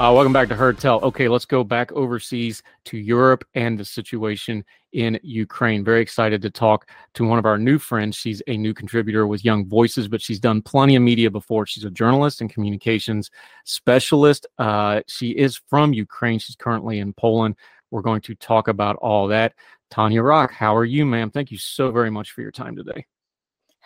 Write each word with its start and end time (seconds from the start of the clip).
Uh, 0.00 0.10
welcome 0.12 0.32
back 0.32 0.48
to 0.48 0.56
Heard 0.56 0.76
Tell. 0.76 0.98
Okay, 1.02 1.28
let's 1.28 1.44
go 1.44 1.62
back 1.62 1.92
overseas 1.92 2.64
to 2.86 2.98
Europe 2.98 3.44
and 3.54 3.78
the 3.78 3.84
situation 3.84 4.64
in 4.92 5.20
Ukraine. 5.22 5.84
Very 5.84 6.02
excited 6.02 6.42
to 6.42 6.50
talk 6.50 6.90
to 7.14 7.24
one 7.24 7.38
of 7.38 7.46
our 7.46 7.58
new 7.58 7.78
friends. 7.78 8.16
She's 8.16 8.42
a 8.48 8.56
new 8.56 8.74
contributor 8.74 9.28
with 9.28 9.44
Young 9.44 9.64
Voices, 9.68 10.08
but 10.08 10.20
she's 10.20 10.40
done 10.40 10.62
plenty 10.62 10.96
of 10.96 11.02
media 11.02 11.30
before. 11.30 11.64
She's 11.64 11.84
a 11.84 11.92
journalist 11.92 12.40
and 12.40 12.52
communications 12.52 13.30
specialist. 13.66 14.48
Uh, 14.58 15.02
she 15.06 15.30
is 15.30 15.60
from 15.70 15.92
Ukraine. 15.92 16.40
She's 16.40 16.56
currently 16.56 16.98
in 16.98 17.12
Poland. 17.12 17.54
We're 17.92 18.02
going 18.02 18.22
to 18.22 18.34
talk 18.34 18.66
about 18.66 18.96
all 18.96 19.28
that. 19.28 19.54
Tanya 19.92 20.22
Rock, 20.22 20.50
how 20.50 20.74
are 20.74 20.84
you, 20.84 21.06
ma'am? 21.06 21.30
Thank 21.30 21.52
you 21.52 21.58
so 21.58 21.92
very 21.92 22.10
much 22.10 22.32
for 22.32 22.42
your 22.42 22.50
time 22.50 22.74
today. 22.74 23.06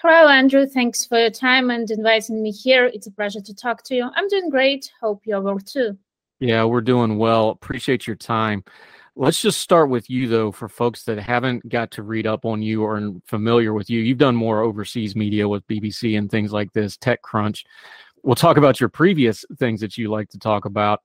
Hello, 0.00 0.28
Andrew. 0.28 0.64
Thanks 0.64 1.04
for 1.04 1.18
your 1.18 1.30
time 1.30 1.70
and 1.70 1.90
inviting 1.90 2.40
me 2.40 2.52
here. 2.52 2.86
It's 2.86 3.08
a 3.08 3.10
pleasure 3.10 3.40
to 3.40 3.52
talk 3.52 3.82
to 3.86 3.96
you. 3.96 4.08
I'm 4.14 4.28
doing 4.28 4.48
great. 4.48 4.92
Hope 5.00 5.22
you're 5.26 5.40
well 5.40 5.58
too. 5.58 5.98
Yeah, 6.38 6.62
we're 6.62 6.82
doing 6.82 7.18
well. 7.18 7.48
Appreciate 7.48 8.06
your 8.06 8.14
time. 8.14 8.62
Let's 9.16 9.42
just 9.42 9.60
start 9.60 9.90
with 9.90 10.08
you, 10.08 10.28
though, 10.28 10.52
for 10.52 10.68
folks 10.68 11.02
that 11.02 11.18
haven't 11.18 11.68
got 11.68 11.90
to 11.92 12.04
read 12.04 12.28
up 12.28 12.44
on 12.44 12.62
you 12.62 12.84
or 12.84 13.12
familiar 13.26 13.72
with 13.72 13.90
you. 13.90 13.98
You've 13.98 14.18
done 14.18 14.36
more 14.36 14.60
overseas 14.60 15.16
media 15.16 15.48
with 15.48 15.66
BBC 15.66 16.16
and 16.16 16.30
things 16.30 16.52
like 16.52 16.72
this, 16.72 16.96
TechCrunch. 16.96 17.64
We'll 18.22 18.36
talk 18.36 18.56
about 18.56 18.78
your 18.78 18.90
previous 18.90 19.44
things 19.58 19.80
that 19.80 19.98
you 19.98 20.12
like 20.12 20.28
to 20.28 20.38
talk 20.38 20.64
about. 20.64 21.00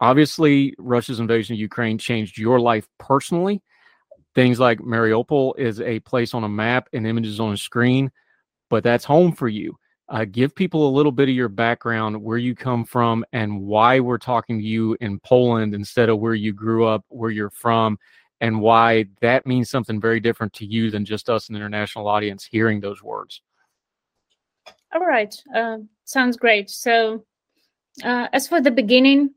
Obviously, 0.00 0.74
Russia's 0.78 1.20
invasion 1.20 1.56
of 1.56 1.60
Ukraine 1.60 1.98
changed 1.98 2.38
your 2.38 2.58
life 2.58 2.88
personally 2.98 3.62
Things 4.34 4.60
like 4.60 4.78
Mariupol 4.80 5.58
is 5.58 5.80
a 5.80 6.00
place 6.00 6.34
on 6.34 6.44
a 6.44 6.48
map 6.48 6.88
and 6.92 7.06
images 7.06 7.40
on 7.40 7.52
a 7.52 7.56
screen, 7.56 8.10
but 8.70 8.84
that's 8.84 9.04
home 9.04 9.32
for 9.32 9.48
you. 9.48 9.76
Uh, 10.08 10.24
give 10.24 10.54
people 10.54 10.88
a 10.88 10.96
little 10.96 11.12
bit 11.12 11.28
of 11.28 11.34
your 11.34 11.48
background, 11.48 12.22
where 12.22 12.38
you 12.38 12.54
come 12.54 12.84
from, 12.84 13.24
and 13.32 13.60
why 13.60 14.00
we're 14.00 14.16
talking 14.16 14.58
to 14.58 14.64
you 14.64 14.96
in 15.00 15.20
Poland 15.20 15.74
instead 15.74 16.08
of 16.08 16.18
where 16.18 16.34
you 16.34 16.52
grew 16.52 16.86
up, 16.86 17.04
where 17.08 17.30
you're 17.30 17.50
from, 17.50 17.98
and 18.40 18.60
why 18.60 19.04
that 19.20 19.46
means 19.46 19.68
something 19.68 20.00
very 20.00 20.20
different 20.20 20.52
to 20.54 20.64
you 20.64 20.90
than 20.90 21.04
just 21.04 21.28
us, 21.28 21.48
an 21.48 21.56
international 21.56 22.08
audience, 22.08 22.44
hearing 22.44 22.80
those 22.80 23.02
words. 23.02 23.42
All 24.94 25.04
right. 25.04 25.34
Uh, 25.54 25.78
sounds 26.04 26.36
great. 26.36 26.70
So, 26.70 27.24
uh, 28.02 28.28
as 28.32 28.48
for 28.48 28.60
the 28.60 28.70
beginning, 28.70 29.34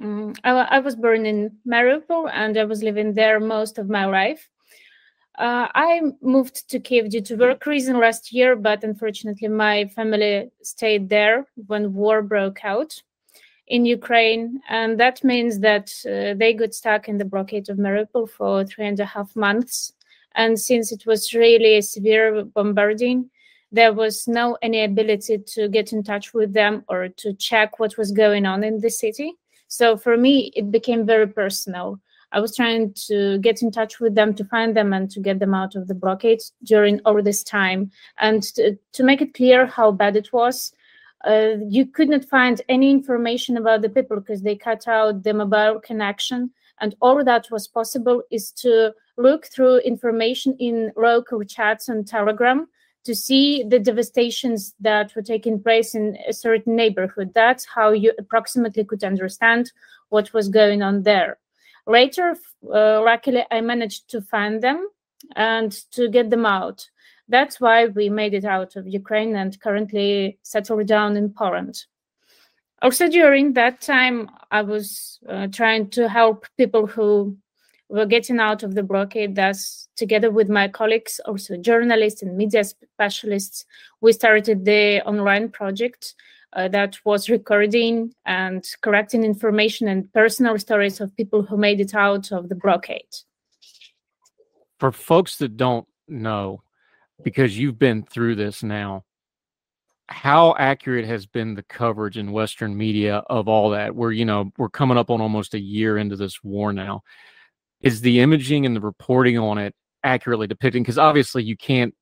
Mm, 0.00 0.36
I, 0.42 0.50
I, 0.50 0.78
was 0.80 0.96
born 0.96 1.24
in 1.24 1.56
Mariupol 1.66 2.28
and 2.32 2.58
I 2.58 2.64
was 2.64 2.82
living 2.82 3.14
there 3.14 3.38
most 3.38 3.78
of 3.78 3.88
my 3.88 4.06
life. 4.06 4.48
Uh, 5.38 5.68
I 5.74 6.00
moved 6.20 6.68
to 6.70 6.80
Kiev 6.80 7.10
due 7.10 7.20
to 7.22 7.36
work 7.36 7.66
reason 7.66 7.98
last 7.98 8.32
year, 8.32 8.56
but 8.56 8.84
unfortunately, 8.84 9.48
my 9.48 9.86
family 9.86 10.50
stayed 10.62 11.08
there 11.08 11.46
when 11.66 11.94
war 11.94 12.22
broke 12.22 12.64
out 12.64 13.02
in 13.66 13.86
Ukraine, 13.86 14.60
and 14.68 15.00
that 15.00 15.24
means 15.24 15.60
that 15.60 15.90
uh, 16.06 16.34
they 16.38 16.52
got 16.52 16.74
stuck 16.74 17.08
in 17.08 17.18
the 17.18 17.24
blockade 17.24 17.68
of 17.68 17.78
Mariupol 17.78 18.28
for 18.28 18.64
three 18.64 18.86
and 18.86 19.00
a 19.00 19.06
half 19.06 19.34
months. 19.34 19.92
And 20.34 20.60
since 20.60 20.92
it 20.92 21.06
was 21.06 21.32
really 21.32 21.76
a 21.76 21.82
severe 21.82 22.44
bombarding, 22.44 23.30
there 23.72 23.92
was 23.92 24.28
no 24.28 24.56
any 24.62 24.84
ability 24.84 25.38
to 25.38 25.68
get 25.68 25.92
in 25.92 26.02
touch 26.02 26.34
with 26.34 26.52
them 26.52 26.84
or 26.88 27.08
to 27.08 27.32
check 27.34 27.78
what 27.78 27.96
was 27.96 28.12
going 28.12 28.46
on 28.46 28.62
in 28.62 28.80
the 28.80 28.90
city. 28.90 29.34
So 29.76 29.96
for 29.96 30.16
me, 30.16 30.52
it 30.54 30.70
became 30.70 31.04
very 31.04 31.26
personal. 31.26 31.98
I 32.30 32.38
was 32.38 32.54
trying 32.54 32.94
to 33.08 33.38
get 33.38 33.60
in 33.60 33.72
touch 33.72 33.98
with 33.98 34.14
them 34.14 34.32
to 34.34 34.44
find 34.44 34.76
them 34.76 34.92
and 34.92 35.10
to 35.10 35.18
get 35.18 35.40
them 35.40 35.52
out 35.52 35.74
of 35.74 35.88
the 35.88 35.96
blockade 35.96 36.42
during 36.62 37.00
all 37.04 37.20
this 37.20 37.42
time. 37.42 37.90
And 38.18 38.44
to, 38.54 38.78
to 38.92 39.02
make 39.02 39.20
it 39.20 39.34
clear 39.34 39.66
how 39.66 39.90
bad 39.90 40.14
it 40.14 40.32
was, 40.32 40.72
uh, 41.26 41.56
you 41.68 41.86
could 41.86 42.08
not 42.08 42.24
find 42.24 42.62
any 42.68 42.88
information 42.88 43.56
about 43.56 43.82
the 43.82 43.88
people 43.88 44.20
because 44.20 44.42
they 44.42 44.54
cut 44.54 44.86
out 44.86 45.24
the 45.24 45.34
mobile 45.34 45.80
connection. 45.80 46.52
And 46.80 46.94
all 47.00 47.24
that 47.24 47.50
was 47.50 47.66
possible 47.66 48.22
is 48.30 48.52
to 48.62 48.94
look 49.16 49.46
through 49.46 49.78
information 49.78 50.54
in 50.60 50.92
local 50.96 51.42
chats 51.42 51.88
on 51.88 52.04
Telegram 52.04 52.68
to 53.04 53.14
see 53.14 53.62
the 53.62 53.78
devastations 53.78 54.74
that 54.80 55.14
were 55.14 55.22
taking 55.22 55.62
place 55.62 55.94
in 55.94 56.16
a 56.26 56.32
certain 56.32 56.74
neighborhood. 56.74 57.32
That's 57.34 57.64
how 57.64 57.90
you 57.90 58.12
approximately 58.18 58.84
could 58.84 59.04
understand 59.04 59.72
what 60.08 60.32
was 60.32 60.48
going 60.48 60.82
on 60.82 61.02
there. 61.02 61.38
Later, 61.86 62.36
uh, 62.72 63.02
luckily, 63.02 63.44
I 63.50 63.60
managed 63.60 64.08
to 64.10 64.22
find 64.22 64.62
them 64.62 64.88
and 65.36 65.72
to 65.92 66.08
get 66.08 66.30
them 66.30 66.46
out. 66.46 66.88
That's 67.28 67.60
why 67.60 67.86
we 67.86 68.08
made 68.08 68.34
it 68.34 68.44
out 68.44 68.76
of 68.76 68.86
Ukraine 68.86 69.36
and 69.36 69.60
currently 69.60 70.38
settled 70.42 70.86
down 70.86 71.16
in 71.16 71.30
Poland. 71.30 71.84
Also, 72.82 73.08
during 73.08 73.54
that 73.54 73.80
time, 73.80 74.28
I 74.50 74.62
was 74.62 75.18
uh, 75.28 75.46
trying 75.48 75.88
to 75.90 76.08
help 76.08 76.46
people 76.58 76.86
who 76.86 77.36
were 77.88 78.06
getting 78.06 78.40
out 78.40 78.62
of 78.62 78.74
the 78.74 78.82
blockade. 78.82 79.34
Thus, 79.34 79.88
together 79.96 80.30
with 80.30 80.48
my 80.48 80.68
colleagues, 80.68 81.20
also 81.24 81.56
journalists 81.56 82.22
and 82.22 82.36
media 82.36 82.64
specialists, 82.64 83.64
we 84.00 84.12
started 84.12 84.64
the 84.64 85.02
online 85.06 85.50
project 85.50 86.14
uh, 86.54 86.68
that 86.68 86.96
was 87.04 87.28
recording 87.28 88.14
and 88.26 88.64
collecting 88.80 89.24
information 89.24 89.88
and 89.88 90.12
personal 90.12 90.58
stories 90.58 91.00
of 91.00 91.16
people 91.16 91.42
who 91.42 91.56
made 91.56 91.80
it 91.80 91.94
out 91.94 92.32
of 92.32 92.48
the 92.48 92.54
blockade. 92.54 93.08
For 94.78 94.92
folks 94.92 95.36
that 95.38 95.56
don't 95.56 95.86
know, 96.08 96.62
because 97.22 97.58
you've 97.58 97.78
been 97.78 98.02
through 98.02 98.36
this 98.36 98.62
now, 98.62 99.04
how 100.08 100.54
accurate 100.58 101.06
has 101.06 101.26
been 101.26 101.54
the 101.54 101.62
coverage 101.62 102.18
in 102.18 102.30
Western 102.30 102.76
media 102.76 103.22
of 103.30 103.48
all 103.48 103.70
that? 103.70 103.94
We're, 103.94 104.12
you 104.12 104.26
know, 104.26 104.52
we're 104.58 104.68
coming 104.68 104.98
up 104.98 105.10
on 105.10 105.20
almost 105.20 105.54
a 105.54 105.60
year 105.60 105.96
into 105.96 106.14
this 106.14 106.44
war 106.44 106.72
now 106.72 107.02
is 107.84 108.00
the 108.00 108.20
imaging 108.20 108.66
and 108.66 108.74
the 108.74 108.80
reporting 108.80 109.38
on 109.38 109.58
it 109.58 109.74
accurately 110.02 110.46
depicting? 110.46 110.82
Because 110.82 110.98
obviously 110.98 111.42
you 111.42 111.56
can't 111.56 111.94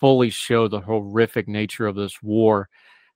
fully 0.00 0.30
show 0.30 0.68
the 0.68 0.80
horrific 0.80 1.48
nature 1.48 1.86
of 1.86 1.96
this 1.96 2.22
war. 2.22 2.68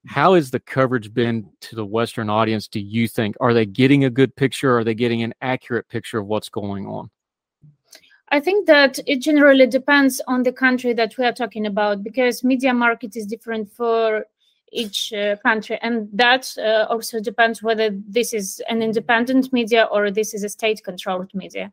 How 0.07 0.35
has 0.35 0.51
the 0.51 0.61
coverage 0.61 1.15
been 1.15 1.49
to 1.63 1.77
the 1.77 1.87
Western 1.87 2.29
audience? 2.29 2.69
Do 2.69 2.81
you 2.81 3.09
think 3.09 3.37
are 3.41 3.55
they 3.55 3.67
getting 3.67 4.05
a 4.05 4.11
good 4.11 4.35
picture? 4.35 4.77
Are 4.77 4.85
they 4.85 4.95
getting 4.95 5.23
an 5.23 5.33
accurate 5.41 5.89
picture 5.89 6.19
of 6.19 6.27
what's 6.27 6.49
going 6.49 6.87
on? 6.87 7.11
I 8.29 8.41
think 8.41 8.67
that 8.67 8.99
it 9.07 9.21
generally 9.21 9.67
depends 9.67 10.21
on 10.27 10.43
the 10.43 10.53
country 10.53 10.93
that 10.95 11.17
we 11.19 11.25
are 11.25 11.33
talking 11.33 11.67
about 11.67 12.03
because 12.03 12.43
media 12.43 12.75
market 12.75 13.15
is 13.15 13.27
different 13.27 13.71
for 13.71 14.25
each 14.73 15.13
uh, 15.13 15.37
country 15.37 15.79
and 15.83 16.09
that 16.13 16.51
uh, 16.59 16.87
also 16.89 17.21
depends 17.21 17.63
whether 17.63 17.91
this 18.09 18.33
is 18.33 18.63
an 18.69 18.83
independent 18.83 19.53
media 19.53 19.87
or 19.93 20.11
this 20.11 20.33
is 20.33 20.43
a 20.43 20.49
state 20.49 20.83
controlled 20.83 21.31
media 21.35 21.71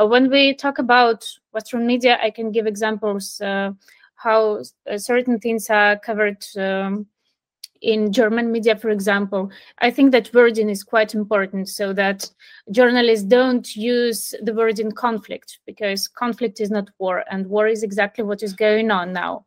when 0.00 0.30
we 0.30 0.54
talk 0.54 0.78
about 0.78 1.26
Western 1.52 1.86
media, 1.86 2.18
I 2.22 2.30
can 2.30 2.50
give 2.50 2.66
examples 2.66 3.40
uh, 3.40 3.72
how 4.16 4.62
uh, 4.90 4.98
certain 4.98 5.38
things 5.38 5.68
are 5.68 5.98
covered 5.98 6.44
um, 6.56 7.06
in 7.82 8.12
German 8.12 8.52
media, 8.52 8.76
for 8.76 8.90
example. 8.90 9.50
I 9.78 9.90
think 9.90 10.12
that 10.12 10.32
wording 10.32 10.70
is 10.70 10.84
quite 10.84 11.14
important 11.14 11.68
so 11.68 11.92
that 11.94 12.30
journalists 12.70 13.26
don't 13.26 13.76
use 13.76 14.34
the 14.42 14.54
word 14.54 14.78
in 14.78 14.92
conflict 14.92 15.58
because 15.66 16.08
conflict 16.08 16.60
is 16.60 16.70
not 16.70 16.90
war, 16.98 17.24
and 17.30 17.46
war 17.46 17.66
is 17.66 17.82
exactly 17.82 18.24
what 18.24 18.42
is 18.42 18.52
going 18.52 18.90
on 18.90 19.12
now. 19.12 19.44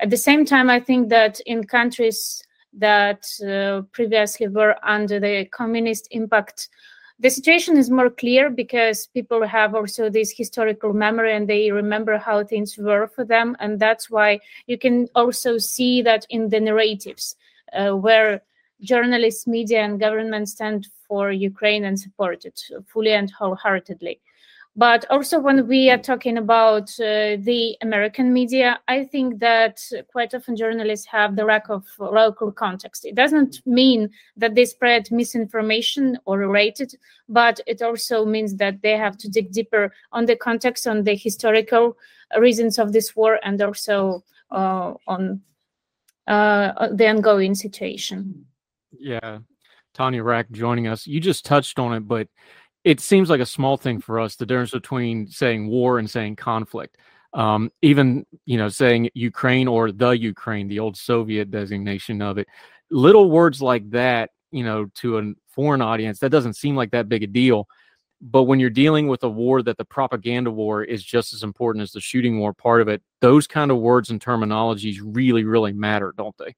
At 0.00 0.10
the 0.10 0.16
same 0.16 0.44
time, 0.44 0.68
I 0.68 0.80
think 0.80 1.08
that 1.08 1.40
in 1.46 1.64
countries 1.64 2.42
that 2.74 3.24
uh, 3.48 3.82
previously 3.92 4.48
were 4.48 4.76
under 4.82 5.18
the 5.18 5.46
communist 5.46 6.08
impact 6.10 6.68
the 7.18 7.30
situation 7.30 7.76
is 7.78 7.90
more 7.90 8.10
clear 8.10 8.50
because 8.50 9.06
people 9.06 9.46
have 9.46 9.74
also 9.74 10.10
this 10.10 10.30
historical 10.30 10.92
memory 10.92 11.34
and 11.34 11.48
they 11.48 11.70
remember 11.70 12.18
how 12.18 12.44
things 12.44 12.76
were 12.76 13.06
for 13.06 13.24
them. 13.24 13.56
And 13.58 13.80
that's 13.80 14.10
why 14.10 14.40
you 14.66 14.76
can 14.76 15.08
also 15.14 15.56
see 15.56 16.02
that 16.02 16.26
in 16.28 16.50
the 16.50 16.60
narratives 16.60 17.36
uh, 17.72 17.92
where 17.92 18.42
journalists 18.82 19.46
media 19.46 19.80
and 19.80 19.98
government 19.98 20.48
stand 20.48 20.86
for 21.08 21.32
ukraine 21.32 21.84
and 21.84 21.98
support 21.98 22.44
it 22.44 22.60
fully 22.86 23.12
and 23.12 23.30
wholeheartedly 23.30 24.20
but 24.78 25.06
also, 25.08 25.40
when 25.40 25.66
we 25.66 25.88
are 25.88 25.98
talking 25.98 26.36
about 26.36 26.90
uh, 27.00 27.40
the 27.40 27.78
American 27.80 28.30
media, 28.34 28.78
I 28.88 29.04
think 29.04 29.38
that 29.38 29.80
quite 30.12 30.34
often 30.34 30.54
journalists 30.54 31.06
have 31.06 31.34
the 31.34 31.44
lack 31.44 31.70
of 31.70 31.86
local 31.98 32.52
context. 32.52 33.06
It 33.06 33.14
doesn't 33.14 33.62
mean 33.64 34.10
that 34.36 34.54
they 34.54 34.66
spread 34.66 35.10
misinformation 35.10 36.18
or 36.26 36.38
related, 36.38 36.94
but 37.26 37.58
it 37.66 37.80
also 37.80 38.26
means 38.26 38.56
that 38.56 38.82
they 38.82 38.98
have 38.98 39.16
to 39.18 39.30
dig 39.30 39.50
deeper 39.50 39.94
on 40.12 40.26
the 40.26 40.36
context, 40.36 40.86
on 40.86 41.04
the 41.04 41.14
historical 41.14 41.96
reasons 42.38 42.78
of 42.78 42.92
this 42.92 43.16
war, 43.16 43.40
and 43.42 43.62
also 43.62 44.22
uh, 44.50 44.92
on 45.06 45.40
uh, 46.26 46.88
the 46.92 47.08
ongoing 47.08 47.54
situation. 47.54 48.44
Yeah. 48.92 49.38
Tanya 49.94 50.22
Rack 50.22 50.50
joining 50.50 50.86
us. 50.86 51.06
You 51.06 51.20
just 51.20 51.46
touched 51.46 51.78
on 51.78 51.94
it, 51.94 52.00
but 52.00 52.28
it 52.86 53.00
seems 53.00 53.28
like 53.28 53.40
a 53.40 53.46
small 53.46 53.76
thing 53.76 54.00
for 54.00 54.20
us 54.20 54.36
the 54.36 54.46
difference 54.46 54.70
between 54.70 55.26
saying 55.26 55.66
war 55.66 55.98
and 55.98 56.08
saying 56.08 56.36
conflict. 56.36 56.96
Um, 57.34 57.70
even 57.82 58.24
you 58.46 58.56
know 58.56 58.68
saying 58.68 59.10
ukraine 59.12 59.66
or 59.66 59.90
the 59.90 60.10
ukraine 60.10 60.68
the 60.68 60.78
old 60.78 60.96
soviet 60.96 61.50
designation 61.50 62.22
of 62.22 62.38
it. 62.38 62.46
Little 62.90 63.28
words 63.28 63.60
like 63.60 63.90
that 63.90 64.30
you 64.52 64.62
know 64.62 64.86
to 64.94 65.18
a 65.18 65.32
foreign 65.48 65.82
audience 65.82 66.20
that 66.20 66.30
doesn't 66.30 66.54
seem 66.54 66.76
like 66.76 66.92
that 66.92 67.08
big 67.08 67.24
a 67.24 67.26
deal. 67.26 67.66
But 68.20 68.44
when 68.44 68.60
you're 68.60 68.70
dealing 68.70 69.08
with 69.08 69.24
a 69.24 69.28
war 69.28 69.62
that 69.64 69.76
the 69.76 69.84
propaganda 69.84 70.52
war 70.52 70.84
is 70.84 71.02
just 71.02 71.34
as 71.34 71.42
important 71.42 71.82
as 71.82 71.90
the 71.90 72.00
shooting 72.00 72.38
war 72.38 72.54
part 72.54 72.80
of 72.80 72.88
it 72.88 73.02
those 73.20 73.48
kind 73.48 73.72
of 73.72 73.78
words 73.78 74.10
and 74.10 74.20
terminologies 74.20 74.98
really 75.02 75.44
really 75.44 75.72
matter 75.72 76.14
don't 76.16 76.36
they 76.38 76.54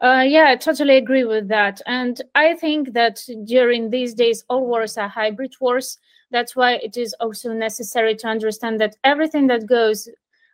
uh, 0.00 0.24
yeah, 0.26 0.46
I 0.48 0.56
totally 0.56 0.96
agree 0.96 1.24
with 1.24 1.48
that. 1.48 1.80
And 1.86 2.20
I 2.34 2.54
think 2.54 2.92
that 2.92 3.20
during 3.44 3.90
these 3.90 4.14
days, 4.14 4.44
all 4.48 4.66
wars 4.66 4.96
are 4.96 5.08
hybrid 5.08 5.54
wars. 5.60 5.98
That's 6.30 6.54
why 6.54 6.74
it 6.74 6.96
is 6.96 7.14
also 7.20 7.52
necessary 7.52 8.14
to 8.16 8.28
understand 8.28 8.80
that 8.80 8.96
everything 9.02 9.46
that 9.48 9.66
goes 9.66 10.08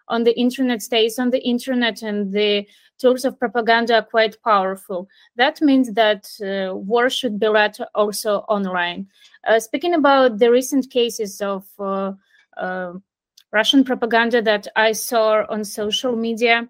on 0.09 0.25
the 0.25 0.39
internet 0.39 0.83
stays 0.83 1.19
on 1.19 1.31
the 1.31 1.43
internet 1.43 2.03
and 2.03 2.33
the 2.33 2.67
tools 2.99 3.25
of 3.25 3.39
propaganda 3.39 3.97
are 3.97 4.03
quite 4.03 4.37
powerful. 4.43 5.09
That 5.37 5.61
means 5.61 5.93
that 5.93 6.29
uh, 6.41 6.75
war 6.75 7.11
should 7.11 7.39
be 7.39 7.49
led 7.49 7.77
also 7.95 8.39
online. 8.49 9.09
Uh, 9.47 9.59
speaking 9.59 9.95
about 9.95 10.39
the 10.39 10.51
recent 10.51 10.91
cases 10.91 11.41
of 11.41 11.67
uh, 11.79 12.13
uh 12.57 12.93
Russian 13.53 13.85
propaganda 13.85 14.43
that 14.43 14.67
I 14.75 14.91
saw 14.93 15.45
on 15.49 15.65
social 15.65 16.17
media, 16.17 16.69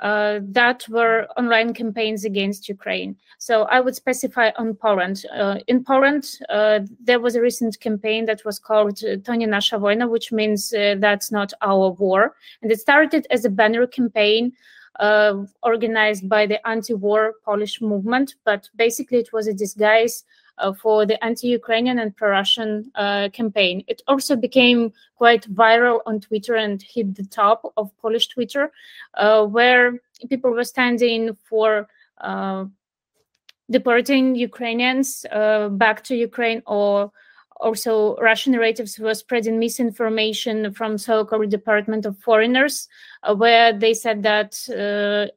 uh, 0.00 0.40
that 0.42 0.86
were 0.88 1.26
online 1.36 1.72
campaigns 1.74 2.24
against 2.24 2.68
Ukraine. 2.68 3.16
So 3.38 3.62
I 3.64 3.80
would 3.80 3.94
specify 3.94 4.50
on 4.56 4.74
Poland. 4.74 5.24
Uh, 5.34 5.58
in 5.66 5.84
Poland, 5.84 6.38
uh, 6.48 6.80
there 7.02 7.20
was 7.20 7.36
a 7.36 7.40
recent 7.40 7.78
campaign 7.80 8.26
that 8.26 8.44
was 8.44 8.58
called 8.58 8.96
To 8.96 9.36
nie 9.36 9.46
nasza 9.46 9.78
wojna, 9.78 10.08
which 10.08 10.32
means 10.32 10.72
uh, 10.72 10.96
that's 10.98 11.30
not 11.30 11.52
our 11.62 11.90
war. 11.90 12.34
And 12.62 12.72
it 12.72 12.80
started 12.80 13.26
as 13.30 13.44
a 13.44 13.50
banner 13.50 13.86
campaign 13.86 14.52
uh, 14.98 15.44
organized 15.62 16.28
by 16.28 16.46
the 16.46 16.66
anti-war 16.66 17.34
Polish 17.44 17.80
movement, 17.80 18.34
but 18.44 18.68
basically 18.76 19.18
it 19.18 19.32
was 19.32 19.46
a 19.46 19.54
disguise 19.54 20.24
uh, 20.24 20.49
for 20.82 21.06
the 21.06 21.22
anti-Ukrainian 21.24 21.98
and 21.98 22.16
pro-Russian 22.16 22.90
uh, 22.94 23.28
campaign. 23.32 23.84
It 23.86 24.02
also 24.06 24.36
became 24.36 24.92
quite 25.16 25.44
viral 25.54 26.00
on 26.06 26.20
Twitter 26.20 26.54
and 26.56 26.82
hit 26.82 27.14
the 27.14 27.24
top 27.24 27.72
of 27.76 27.96
Polish 28.02 28.28
Twitter, 28.28 28.72
uh, 29.14 29.46
where 29.46 30.00
people 30.28 30.50
were 30.50 30.64
standing 30.64 31.36
for 31.48 31.88
uh, 32.20 32.64
deporting 33.70 34.34
Ukrainians 34.34 35.24
uh, 35.30 35.68
back 35.68 36.02
to 36.04 36.16
Ukraine 36.16 36.62
or 36.66 37.12
also 37.60 38.16
Russian 38.16 38.52
narratives 38.52 38.98
were 38.98 39.14
spreading 39.14 39.58
misinformation 39.58 40.72
from 40.72 40.98
so-called 40.98 41.50
Department 41.50 42.06
of 42.06 42.18
Foreigners, 42.18 42.88
uh, 43.22 43.34
where 43.34 43.72
they 43.72 43.94
said 43.94 44.22
that 44.22 44.50
uh, 44.70 45.30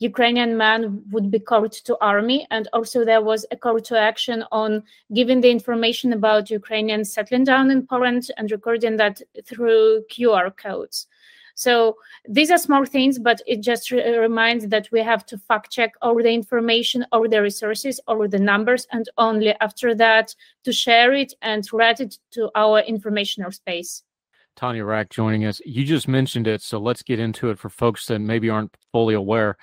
Ukrainian 0.00 0.56
men 0.56 1.02
would 1.10 1.30
be 1.30 1.38
called 1.38 1.72
to 1.72 1.96
army, 2.00 2.46
and 2.50 2.68
also 2.72 3.04
there 3.04 3.22
was 3.22 3.44
a 3.50 3.56
call 3.56 3.78
to 3.80 3.98
action 3.98 4.44
on 4.50 4.82
giving 5.14 5.42
the 5.42 5.50
information 5.50 6.12
about 6.14 6.50
Ukrainians 6.50 7.12
settling 7.12 7.44
down 7.44 7.70
in 7.70 7.86
Poland 7.86 8.30
and 8.38 8.50
recording 8.50 8.96
that 8.96 9.20
through 9.44 10.02
QR 10.10 10.56
codes. 10.56 11.06
So 11.54 11.96
these 12.26 12.50
are 12.50 12.56
small 12.56 12.86
things, 12.86 13.18
but 13.18 13.42
it 13.46 13.60
just 13.60 13.90
re- 13.90 14.16
reminds 14.16 14.68
that 14.68 14.88
we 14.90 15.00
have 15.00 15.26
to 15.26 15.36
fact 15.36 15.70
check 15.70 15.92
all 16.00 16.14
the 16.14 16.32
information, 16.32 17.04
all 17.12 17.28
the 17.28 17.42
resources, 17.42 18.00
all 18.08 18.26
the 18.26 18.38
numbers, 18.38 18.86
and 18.92 19.06
only 19.18 19.54
after 19.60 19.94
that 19.96 20.34
to 20.64 20.72
share 20.72 21.12
it 21.12 21.34
and 21.42 21.70
write 21.74 22.00
it 22.00 22.16
to 22.30 22.50
our 22.54 22.80
informational 22.80 23.52
space. 23.52 24.02
Tanya 24.56 24.84
Rack 24.86 25.10
joining 25.10 25.44
us. 25.44 25.60
You 25.66 25.84
just 25.84 26.08
mentioned 26.08 26.46
it, 26.46 26.62
so 26.62 26.78
let's 26.78 27.02
get 27.02 27.18
into 27.18 27.50
it 27.50 27.58
for 27.58 27.68
folks 27.68 28.06
that 28.06 28.20
maybe 28.20 28.48
aren't 28.48 28.74
fully 28.90 29.14
aware. 29.14 29.58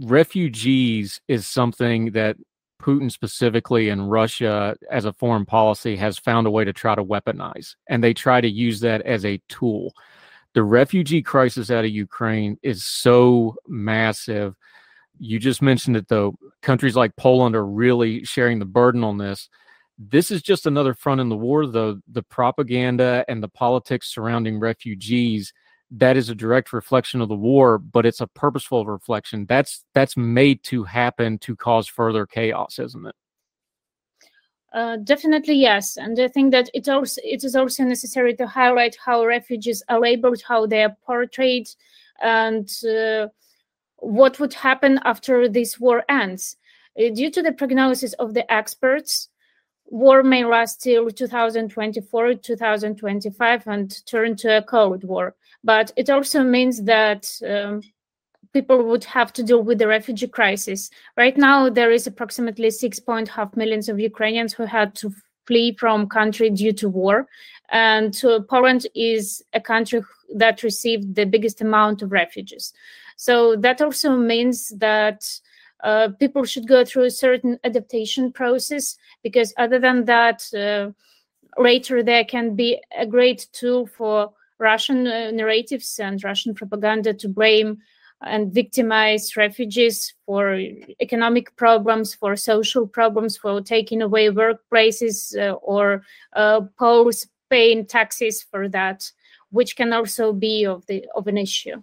Refugees 0.00 1.20
is 1.28 1.46
something 1.46 2.12
that 2.12 2.36
Putin 2.80 3.12
specifically 3.12 3.90
and 3.90 4.10
Russia 4.10 4.74
as 4.90 5.04
a 5.04 5.12
foreign 5.12 5.44
policy 5.44 5.96
has 5.96 6.18
found 6.18 6.46
a 6.46 6.50
way 6.50 6.64
to 6.64 6.72
try 6.72 6.94
to 6.94 7.04
weaponize, 7.04 7.74
and 7.88 8.02
they 8.02 8.14
try 8.14 8.40
to 8.40 8.48
use 8.48 8.80
that 8.80 9.02
as 9.02 9.24
a 9.24 9.40
tool 9.48 9.92
the 10.54 10.62
refugee 10.62 11.22
crisis 11.22 11.70
out 11.70 11.84
of 11.84 11.90
Ukraine 11.90 12.58
is 12.62 12.84
so 12.84 13.54
massive. 13.68 14.54
You 15.18 15.38
just 15.38 15.62
mentioned 15.62 15.96
it 15.96 16.08
though. 16.08 16.34
Countries 16.62 16.96
like 16.96 17.16
Poland 17.16 17.54
are 17.54 17.66
really 17.66 18.24
sharing 18.24 18.58
the 18.58 18.64
burden 18.64 19.04
on 19.04 19.18
this. 19.18 19.48
This 19.98 20.30
is 20.30 20.42
just 20.42 20.66
another 20.66 20.94
front 20.94 21.20
in 21.20 21.28
the 21.28 21.36
war, 21.36 21.66
though. 21.66 22.00
The 22.10 22.22
propaganda 22.22 23.22
and 23.28 23.42
the 23.42 23.48
politics 23.48 24.12
surrounding 24.12 24.58
refugees 24.58 25.52
that 25.90 26.16
is 26.16 26.28
a 26.28 26.34
direct 26.34 26.72
reflection 26.72 27.20
of 27.20 27.28
the 27.28 27.36
war, 27.36 27.78
but 27.78 28.06
it's 28.06 28.20
a 28.20 28.26
purposeful 28.26 28.86
reflection. 28.86 29.46
That's 29.46 29.84
that's 29.94 30.16
made 30.16 30.62
to 30.64 30.84
happen 30.84 31.38
to 31.38 31.56
cause 31.56 31.88
further 31.88 32.26
chaos, 32.26 32.78
isn't 32.78 33.06
it? 33.06 33.14
Uh, 34.72 34.96
definitely 34.98 35.54
yes, 35.54 35.96
and 35.96 36.18
I 36.20 36.28
think 36.28 36.52
that 36.52 36.70
it 36.74 36.88
also 36.88 37.20
it 37.24 37.42
is 37.42 37.56
also 37.56 37.82
necessary 37.82 38.36
to 38.36 38.46
highlight 38.46 38.96
how 39.04 39.24
refugees 39.24 39.82
are 39.88 40.00
labeled, 40.00 40.42
how 40.46 40.66
they 40.66 40.84
are 40.84 40.96
portrayed, 41.04 41.68
and 42.22 42.70
uh, 42.84 43.28
what 43.96 44.38
would 44.38 44.54
happen 44.54 45.00
after 45.04 45.48
this 45.48 45.80
war 45.80 46.04
ends. 46.08 46.56
Uh, 46.98 47.08
due 47.10 47.30
to 47.30 47.42
the 47.42 47.52
prognosis 47.52 48.12
of 48.14 48.34
the 48.34 48.50
experts, 48.52 49.28
war 49.90 50.22
may 50.22 50.44
last 50.44 50.80
till 50.80 51.10
2024, 51.10 52.34
2025, 52.34 53.66
and 53.66 54.06
turn 54.06 54.36
to 54.36 54.58
a 54.58 54.62
cold 54.62 55.04
war. 55.04 55.34
But 55.62 55.92
it 55.96 56.08
also 56.08 56.42
means 56.42 56.84
that 56.84 57.30
um, 57.46 57.82
people 58.52 58.84
would 58.84 59.04
have 59.04 59.32
to 59.34 59.42
deal 59.42 59.62
with 59.62 59.78
the 59.78 59.88
refugee 59.88 60.28
crisis. 60.28 60.90
Right 61.16 61.36
now, 61.36 61.68
there 61.68 61.90
is 61.90 62.06
approximately 62.06 62.68
6.5 62.68 63.56
millions 63.56 63.88
of 63.88 64.00
Ukrainians 64.00 64.52
who 64.52 64.64
had 64.64 64.94
to 64.96 65.12
flee 65.46 65.74
from 65.78 66.08
country 66.08 66.50
due 66.50 66.72
to 66.72 66.88
war. 66.88 67.26
And 67.70 68.18
uh, 68.24 68.40
Poland 68.48 68.86
is 68.94 69.42
a 69.52 69.60
country 69.60 70.02
that 70.36 70.62
received 70.62 71.14
the 71.14 71.24
biggest 71.24 71.60
amount 71.60 72.02
of 72.02 72.12
refugees. 72.12 72.72
So 73.16 73.56
that 73.56 73.80
also 73.82 74.16
means 74.16 74.68
that 74.78 75.28
uh, 75.82 76.08
people 76.18 76.44
should 76.44 76.68
go 76.68 76.84
through 76.84 77.04
a 77.04 77.10
certain 77.10 77.58
adaptation 77.64 78.32
process 78.32 78.96
because 79.22 79.54
other 79.58 79.78
than 79.78 80.04
that, 80.04 80.42
uh, 80.54 80.90
later 81.60 82.02
there 82.02 82.24
can 82.24 82.54
be 82.54 82.80
a 82.96 83.06
great 83.06 83.48
tool 83.52 83.86
for 83.86 84.32
Russian 84.58 85.06
uh, 85.06 85.30
narratives 85.30 85.98
and 85.98 86.22
Russian 86.22 86.54
propaganda 86.54 87.14
to 87.14 87.28
blame 87.28 87.78
and 88.22 88.52
victimize 88.52 89.36
refugees 89.36 90.14
for 90.26 90.54
economic 91.00 91.56
problems, 91.56 92.14
for 92.14 92.36
social 92.36 92.86
problems, 92.86 93.36
for 93.36 93.62
taking 93.62 94.02
away 94.02 94.28
workplaces 94.28 95.36
uh, 95.38 95.54
or 95.54 96.02
uh, 96.34 96.60
Poles 96.78 97.26
paying 97.48 97.86
taxes 97.86 98.42
for 98.42 98.68
that, 98.68 99.10
which 99.50 99.74
can 99.74 99.92
also 99.92 100.32
be 100.32 100.66
of 100.66 100.84
the 100.86 101.06
of 101.14 101.26
an 101.26 101.38
issue. 101.38 101.82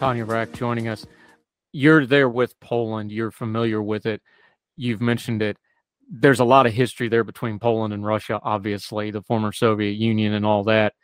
Tanya 0.00 0.24
Rach 0.24 0.54
joining 0.54 0.88
us. 0.88 1.06
You're 1.72 2.06
there 2.06 2.30
with 2.30 2.58
Poland. 2.58 3.12
You're 3.12 3.30
familiar 3.30 3.82
with 3.82 4.06
it. 4.06 4.22
You've 4.78 5.02
mentioned 5.02 5.42
it. 5.42 5.58
There's 6.10 6.40
a 6.40 6.44
lot 6.44 6.64
of 6.64 6.72
history 6.72 7.08
there 7.08 7.22
between 7.22 7.58
Poland 7.58 7.92
and 7.92 8.02
Russia, 8.02 8.40
obviously, 8.42 9.10
the 9.10 9.20
former 9.20 9.52
Soviet 9.52 9.98
Union 9.98 10.32
and 10.32 10.46
all 10.46 10.64
that. 10.64 10.94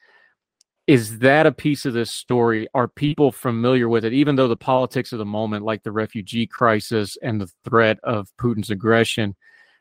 Is 0.86 1.18
that 1.18 1.44
a 1.44 1.52
piece 1.52 1.84
of 1.84 1.92
this 1.92 2.10
story? 2.10 2.68
Are 2.72 2.88
people 2.88 3.30
familiar 3.32 3.86
with 3.86 4.06
it, 4.06 4.14
even 4.14 4.34
though 4.34 4.48
the 4.48 4.56
politics 4.56 5.12
of 5.12 5.18
the 5.18 5.26
moment, 5.26 5.62
like 5.62 5.82
the 5.82 5.92
refugee 5.92 6.46
crisis 6.46 7.18
and 7.22 7.38
the 7.38 7.50
threat 7.68 7.98
of 8.02 8.30
Putin's 8.40 8.70
aggression? 8.70 9.36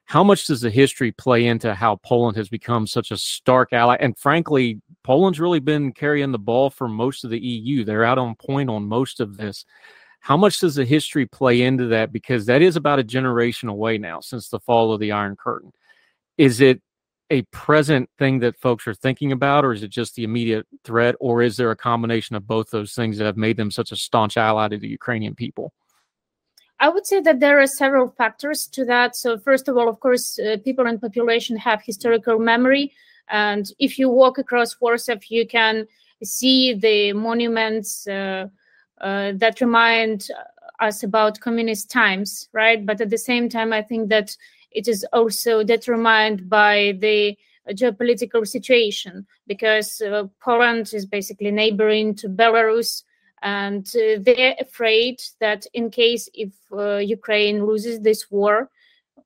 How 0.06 0.24
much 0.24 0.46
does 0.46 0.62
the 0.62 0.70
history 0.70 1.12
play 1.12 1.48
into 1.48 1.74
how 1.74 1.96
Poland 1.98 2.38
has 2.38 2.48
become 2.48 2.86
such 2.86 3.10
a 3.10 3.18
stark 3.18 3.74
ally? 3.74 3.98
And 4.00 4.18
frankly, 4.18 4.80
Poland's 5.04 5.40
really 5.40 5.60
been 5.60 5.92
carrying 5.94 6.32
the 6.32 6.40
ball 6.40 6.70
for 6.70 6.88
most 6.88 7.24
of 7.24 7.32
the 7.32 7.40
EU. 7.40 7.84
They're 7.84 8.06
out 8.06 8.20
on 8.20 8.36
point 8.36 8.70
on 8.70 8.88
most 8.88 9.20
of 9.20 9.38
this. 9.38 9.66
How 10.20 10.38
much 10.38 10.60
does 10.60 10.76
the 10.76 10.86
history 10.86 11.26
play 11.26 11.62
into 11.62 11.88
that? 11.88 12.12
Because 12.12 12.46
that 12.46 12.62
is 12.62 12.76
about 12.76 13.00
a 13.00 13.04
generation 13.04 13.68
away 13.68 13.98
now 13.98 14.20
since 14.20 14.50
the 14.50 14.60
fall 14.60 14.94
of 14.94 15.00
the 15.00 15.12
Iron 15.12 15.36
Curtain. 15.36 15.72
Is 16.38 16.62
it 16.62 16.82
a 17.32 17.42
present 17.44 18.10
thing 18.20 18.40
that 18.40 18.60
folks 18.60 18.88
are 18.88 18.94
thinking 18.94 19.32
about, 19.32 19.66
or 19.66 19.74
is 19.74 19.82
it 19.82 19.90
just 19.90 20.16
the 20.16 20.24
immediate 20.24 20.68
threat, 20.84 21.16
or 21.20 21.42
is 21.42 21.58
there 21.58 21.72
a 21.72 21.76
combination 21.76 22.36
of 22.36 22.48
both 22.48 22.70
those 22.70 22.94
things 22.94 23.18
that 23.18 23.26
have 23.26 23.38
made 23.38 23.58
them 23.58 23.72
such 23.72 23.92
a 23.92 23.96
staunch 23.96 24.38
ally 24.38 24.68
to 24.68 24.78
the 24.78 24.88
Ukrainian 24.88 25.34
people? 25.34 25.74
I 26.86 26.90
would 26.90 27.08
say 27.08 27.20
that 27.22 27.40
there 27.40 27.60
are 27.60 27.66
several 27.66 28.10
factors 28.10 28.68
to 28.68 28.86
that. 28.86 29.16
So, 29.16 29.40
first 29.40 29.68
of 29.68 29.76
all, 29.76 29.90
of 29.90 30.00
course, 30.02 30.38
uh, 30.38 30.58
people 30.64 30.86
and 30.86 31.02
population 31.02 31.58
have 31.58 31.82
historical 31.82 32.38
memory. 32.38 32.94
And 33.28 33.66
if 33.80 33.98
you 33.98 34.08
walk 34.08 34.38
across 34.38 34.80
Warsaw, 34.80 35.16
you 35.28 35.48
can 35.48 35.88
see 36.24 36.76
the 36.76 37.14
monuments 37.14 38.08
uh, 38.08 38.50
uh, 39.02 39.32
that 39.34 39.62
remind 39.62 40.28
us 40.80 41.02
about 41.02 41.40
communist 41.40 41.90
times, 41.90 42.50
right? 42.54 42.86
But 42.86 43.02
at 43.02 43.10
the 43.10 43.18
same 43.18 43.50
time, 43.50 43.74
I 43.74 43.82
think 43.82 44.10
that 44.10 44.38
it 44.70 44.88
is 44.88 45.04
also 45.12 45.64
determined 45.64 46.48
by 46.48 47.00
the 47.00 47.36
geopolitical 47.70 48.46
situation 48.48 49.26
because 49.48 50.02
uh, 50.02 50.26
Poland 50.40 50.94
is 50.94 51.08
basically 51.08 51.50
neighboring 51.50 52.14
to 52.14 52.30
Belarus 52.30 53.02
and 53.42 53.88
uh, 53.96 54.20
they're 54.22 54.56
afraid 54.60 55.22
that 55.40 55.66
in 55.74 55.90
case 55.90 56.30
if 56.34 56.52
uh, 56.72 56.98
Ukraine 56.98 57.66
loses 57.66 58.00
this 58.00 58.32
war, 58.32 58.70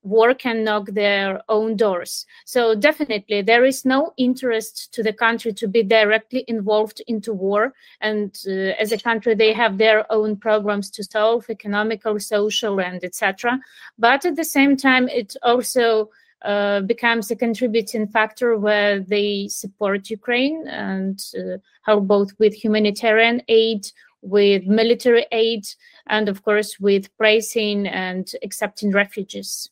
war 0.04 0.34
can 0.34 0.64
knock 0.64 0.88
their 0.88 1.42
own 1.50 1.76
doors. 1.76 2.26
So 2.46 2.76
definitely 2.76 3.42
there 3.42 3.66
is 3.66 3.86
no 3.86 4.14
interest 4.18 4.94
to 4.94 5.04
the 5.04 5.14
country 5.14 5.54
to 5.54 5.68
be 5.68 5.84
directly 5.84 6.46
involved 6.48 7.02
into 7.08 7.34
war. 7.34 7.74
And 8.02 8.38
uh, 8.48 8.74
as 8.80 8.92
a 8.92 8.98
country, 8.98 9.36
they 9.36 9.54
have 9.54 9.78
their 9.78 10.12
own 10.12 10.38
programs 10.38 10.90
to 10.92 11.04
solve 11.04 11.50
economical, 11.50 12.20
social, 12.20 12.80
and 12.80 13.04
etc. 13.04 13.60
But 13.98 14.26
at 14.26 14.36
the 14.36 14.46
same 14.46 14.78
time, 14.78 15.10
it 15.10 15.36
also 15.44 16.10
uh, 16.44 16.82
becomes 16.82 17.30
a 17.32 17.36
contributing 17.36 18.08
factor 18.08 18.58
where 18.58 19.02
they 19.02 19.48
support 19.50 20.10
Ukraine 20.10 20.68
and 20.68 21.22
uh, 21.38 21.58
help 21.84 22.08
both 22.08 22.32
with 22.40 22.54
humanitarian 22.54 23.42
aid, 23.48 23.86
with 24.22 24.66
military 24.66 25.26
aid, 25.32 25.66
and 26.08 26.30
of 26.30 26.44
course 26.44 26.80
with 26.80 27.16
pricing 27.18 27.88
and 27.88 28.32
accepting 28.44 28.92
refugees. 28.92 29.70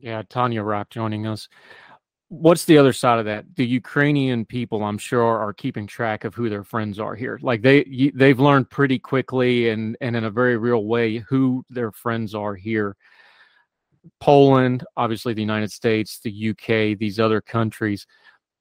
Yeah, 0.00 0.22
Tanya 0.28 0.62
Rach 0.62 0.90
joining 0.90 1.26
us. 1.26 1.48
What's 2.30 2.66
the 2.66 2.76
other 2.76 2.92
side 2.92 3.18
of 3.18 3.24
that? 3.24 3.46
The 3.56 3.66
Ukrainian 3.66 4.44
people, 4.44 4.84
I'm 4.84 4.98
sure, 4.98 5.38
are 5.38 5.54
keeping 5.54 5.86
track 5.86 6.24
of 6.24 6.34
who 6.34 6.50
their 6.50 6.62
friends 6.62 7.00
are 7.00 7.14
here. 7.14 7.38
Like 7.42 7.62
they 7.62 8.12
they've 8.14 8.38
learned 8.38 8.68
pretty 8.70 8.98
quickly 8.98 9.70
and 9.70 9.96
and 10.02 10.14
in 10.14 10.24
a 10.24 10.30
very 10.30 10.58
real 10.58 10.84
way 10.84 11.18
who 11.18 11.64
their 11.70 11.90
friends 11.90 12.34
are 12.34 12.54
here. 12.54 12.96
Poland, 14.20 14.84
obviously 14.96 15.34
the 15.34 15.40
United 15.40 15.72
States, 15.72 16.20
the 16.20 16.50
UK, 16.50 16.98
these 16.98 17.18
other 17.20 17.40
countries. 17.40 18.06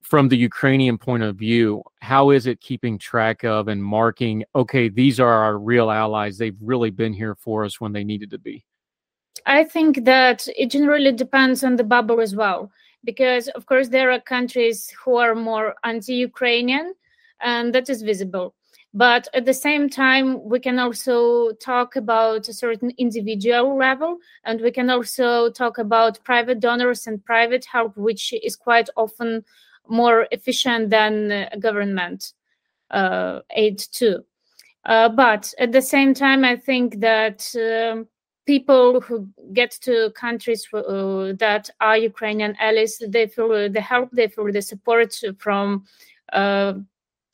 From 0.01 0.29
the 0.29 0.37
Ukrainian 0.37 0.97
point 0.97 1.23
of 1.23 1.35
view, 1.35 1.83
how 2.01 2.29
is 2.29 2.47
it 2.47 2.61
keeping 2.61 2.97
track 2.97 3.43
of 3.43 3.67
and 3.67 3.83
marking, 3.83 4.43
okay, 4.55 4.87
these 4.87 5.19
are 5.19 5.33
our 5.33 5.57
real 5.57 5.91
allies. 5.91 6.37
They've 6.37 6.55
really 6.61 6.91
been 6.91 7.11
here 7.11 7.35
for 7.35 7.65
us 7.65 7.81
when 7.81 7.91
they 7.91 8.05
needed 8.05 8.29
to 8.31 8.37
be? 8.37 8.63
I 9.45 9.63
think 9.63 10.05
that 10.05 10.47
it 10.57 10.71
generally 10.71 11.11
depends 11.11 11.63
on 11.63 11.75
the 11.75 11.83
bubble 11.83 12.21
as 12.21 12.35
well, 12.35 12.71
because 13.03 13.49
of 13.49 13.65
course 13.65 13.89
there 13.89 14.11
are 14.11 14.19
countries 14.19 14.89
who 15.03 15.17
are 15.17 15.35
more 15.35 15.75
anti-Ukrainian, 15.83 16.93
and 17.41 17.73
that 17.75 17.89
is 17.89 18.01
visible. 18.01 18.55
But 18.93 19.27
at 19.33 19.45
the 19.45 19.53
same 19.53 19.89
time, 19.89 20.43
we 20.43 20.59
can 20.59 20.79
also 20.79 21.51
talk 21.53 21.95
about 21.95 22.47
a 22.47 22.53
certain 22.53 22.91
individual 22.97 23.77
level, 23.77 24.17
and 24.43 24.61
we 24.61 24.71
can 24.71 24.89
also 24.89 25.49
talk 25.51 25.77
about 25.77 26.23
private 26.23 26.59
donors 26.59 27.05
and 27.05 27.23
private 27.23 27.65
help, 27.65 27.95
which 27.97 28.33
is 28.33 28.55
quite 28.55 28.89
often 28.95 29.43
more 29.87 30.27
efficient 30.31 30.89
than 30.89 31.47
government 31.59 32.33
uh, 32.91 33.41
aid 33.51 33.77
too. 33.77 34.23
Uh, 34.85 35.09
but 35.09 35.53
at 35.59 35.71
the 35.71 35.81
same 35.81 36.13
time, 36.13 36.43
I 36.43 36.55
think 36.55 36.99
that. 36.99 37.53
Um, 37.55 38.07
people 38.47 39.01
who 39.01 39.27
get 39.53 39.71
to 39.81 40.09
countries 40.15 40.65
uh, 40.73 41.33
that 41.37 41.69
are 41.81 41.97
Ukrainian 41.97 42.55
allies, 42.59 42.97
they 43.09 43.27
feel 43.27 43.69
the 43.69 43.81
help, 43.81 44.09
they 44.11 44.29
feel 44.29 44.51
the 44.51 44.61
support 44.61 45.13
from 45.37 45.83
uh, 46.31 46.73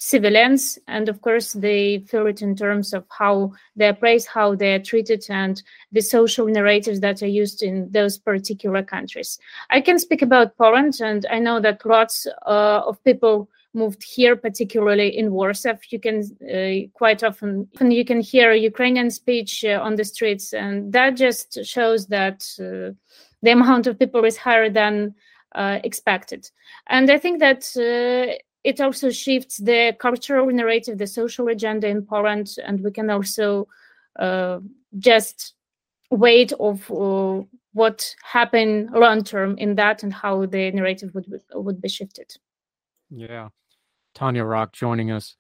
civilians, 0.04 0.78
and 0.90 1.08
of 1.08 1.22
course, 1.22 1.54
they 1.54 2.00
feel 2.10 2.28
it 2.28 2.42
in 2.42 2.58
terms 2.58 2.94
of 2.94 3.06
how 3.08 3.54
they're 3.78 3.94
praised, 3.94 4.28
how 4.28 4.54
they're 4.54 4.80
treated, 4.80 5.24
and 5.30 5.64
the 5.94 6.02
social 6.02 6.46
narratives 6.46 7.00
that 7.00 7.24
are 7.24 7.34
used 7.42 7.64
in 7.64 7.90
those 7.92 8.18
particular 8.18 8.84
countries. 8.84 9.40
I 9.70 9.80
can 9.80 9.98
speak 9.98 10.22
about 10.22 10.58
Poland, 10.58 11.00
and 11.00 11.26
I 11.32 11.40
know 11.40 11.62
that 11.62 11.86
lots 11.86 12.28
uh, 12.46 12.82
of 12.86 13.02
people 13.06 13.48
moved 13.74 14.04
here, 14.04 14.36
particularly 14.36 15.08
in 15.18 15.32
Warsaw. 15.32 15.78
You 15.90 16.00
can 16.02 16.18
uh, 16.54 16.90
quite 16.92 17.24
often 17.24 17.70
you 17.80 18.04
can 18.04 18.20
hear 18.20 18.52
Ukrainian 18.52 19.10
speech 19.10 19.64
uh, 19.64 19.80
on 19.82 19.96
the 19.96 20.04
streets, 20.04 20.54
and 20.54 20.92
that 20.92 21.16
just 21.16 21.64
shows 21.64 22.08
that 22.08 22.44
uh, 22.60 22.92
the 23.42 23.52
amount 23.52 23.88
of 23.88 23.98
people 23.98 24.26
is 24.26 24.36
higher 24.36 24.70
than 24.70 25.16
uh, 25.56 25.80
expected. 25.86 26.52
And 26.88 27.10
I 27.10 27.18
think 27.18 27.40
that 27.40 27.62
uh, 27.78 28.36
it 28.64 28.80
also 28.80 29.10
shifts 29.10 29.58
the 29.58 29.96
cultural 30.00 30.48
narrative, 30.48 30.98
the 30.98 31.08
social 31.08 31.48
agenda 31.48 31.88
in 31.88 32.06
Poland, 32.06 32.56
and 32.66 32.82
we 32.82 32.92
can 32.92 33.10
also 33.10 33.68
uh, 34.20 34.60
just 35.00 35.54
wait 36.10 36.54
of 36.60 36.88
what 37.74 38.16
happened 38.24 38.90
long 38.94 39.24
term 39.24 39.58
in 39.58 39.76
that 39.76 40.04
and 40.04 40.14
how 40.14 40.46
the 40.46 40.72
narrative 40.72 41.14
would 41.16 41.26
would 41.54 41.82
be 41.82 41.90
shifted. 41.90 42.36
Yeah. 43.10 43.50
Tanya 44.14 44.44
Rock 44.44 44.74
joining 44.74 45.12
us. 45.12 45.36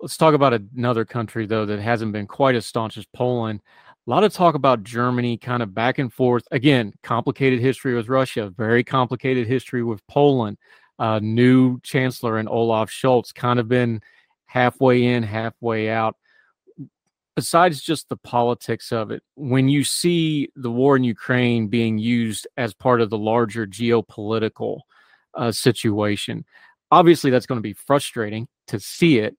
Let's 0.00 0.16
talk 0.16 0.34
about 0.34 0.54
another 0.54 1.04
country, 1.04 1.46
though, 1.46 1.66
that 1.66 1.78
hasn't 1.78 2.12
been 2.12 2.26
quite 2.26 2.54
as 2.54 2.66
staunch 2.66 2.96
as 2.96 3.06
Poland. 3.06 3.60
A 4.06 4.10
lot 4.10 4.24
of 4.24 4.32
talk 4.32 4.54
about 4.54 4.82
Germany, 4.82 5.36
kind 5.36 5.62
of 5.62 5.74
back 5.74 5.98
and 5.98 6.12
forth. 6.12 6.44
Again, 6.50 6.92
complicated 7.02 7.60
history 7.60 7.94
with 7.94 8.08
Russia, 8.08 8.50
very 8.56 8.82
complicated 8.82 9.46
history 9.46 9.82
with 9.82 10.06
Poland. 10.06 10.56
Uh, 11.00 11.18
new 11.20 11.80
chancellor 11.80 12.38
and 12.38 12.48
Olaf 12.48 12.90
Scholz 12.90 13.34
kind 13.34 13.58
of 13.58 13.66
been 13.66 14.00
halfway 14.44 15.02
in, 15.04 15.24
halfway 15.24 15.90
out. 15.90 16.16
Besides 17.34 17.82
just 17.82 18.08
the 18.08 18.18
politics 18.18 18.92
of 18.92 19.10
it, 19.10 19.22
when 19.34 19.68
you 19.68 19.82
see 19.82 20.50
the 20.54 20.70
war 20.70 20.96
in 20.96 21.02
Ukraine 21.02 21.66
being 21.68 21.98
used 21.98 22.46
as 22.56 22.74
part 22.74 23.00
of 23.00 23.10
the 23.10 23.18
larger 23.18 23.66
geopolitical 23.66 24.80
uh, 25.34 25.50
situation, 25.50 26.44
obviously 26.90 27.30
that's 27.30 27.46
going 27.46 27.58
to 27.58 27.62
be 27.62 27.72
frustrating 27.72 28.46
to 28.66 28.78
see 28.78 29.18
it 29.18 29.36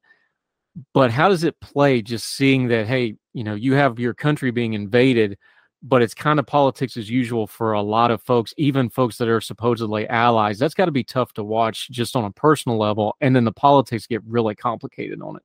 but 0.94 1.12
how 1.12 1.30
does 1.30 1.44
it 1.44 1.60
play 1.60 2.02
just 2.02 2.36
seeing 2.36 2.68
that 2.68 2.88
hey 2.88 3.16
you 3.34 3.44
know 3.44 3.56
you 3.56 3.74
have 3.74 4.00
your 4.00 4.14
country 4.14 4.52
being 4.52 4.74
invaded 4.74 5.38
but 5.84 6.02
it's 6.02 6.14
kind 6.14 6.40
of 6.40 6.46
politics 6.46 6.96
as 6.98 7.10
usual 7.10 7.48
for 7.48 7.74
a 7.74 7.82
lot 7.82 8.12
of 8.12 8.22
folks 8.22 8.54
even 8.58 8.90
folks 8.90 9.18
that 9.18 9.28
are 9.28 9.42
supposedly 9.42 10.08
allies. 10.10 10.60
That's 10.60 10.74
got 10.74 10.86
to 10.86 10.92
be 10.92 11.04
tough 11.04 11.34
to 11.34 11.44
watch 11.44 11.90
just 11.90 12.16
on 12.16 12.26
a 12.26 12.32
personal 12.32 12.78
level 12.78 13.16
and 13.22 13.36
then 13.36 13.46
the 13.46 13.52
politics 13.52 14.08
get 14.08 14.24
really 14.26 14.56
complicated 14.56 15.22
on 15.22 15.38
it. 15.38 15.44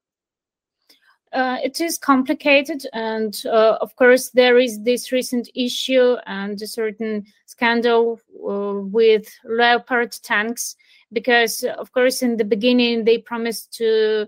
Uh, 1.33 1.59
it 1.63 1.81
is 1.81 1.99
complicated 1.99 2.87
and 2.93 3.43
uh, 3.47 3.77
of 3.81 3.95
course 3.97 4.31
there 4.31 4.59
is 4.59 4.83
this 4.83 5.11
recent 5.11 5.49
issue 5.55 6.17
and 6.27 6.61
a 6.63 6.67
certain 6.67 7.25
scandal 7.47 8.21
uh, 8.49 8.81
with 8.81 9.29
leopard 9.45 10.13
tanks 10.23 10.77
because 11.13 11.65
of 11.79 11.93
course 11.93 12.23
in 12.23 12.37
the 12.37 12.45
beginning 12.45 13.05
they 13.05 13.19
promised 13.19 13.73
to 13.73 14.27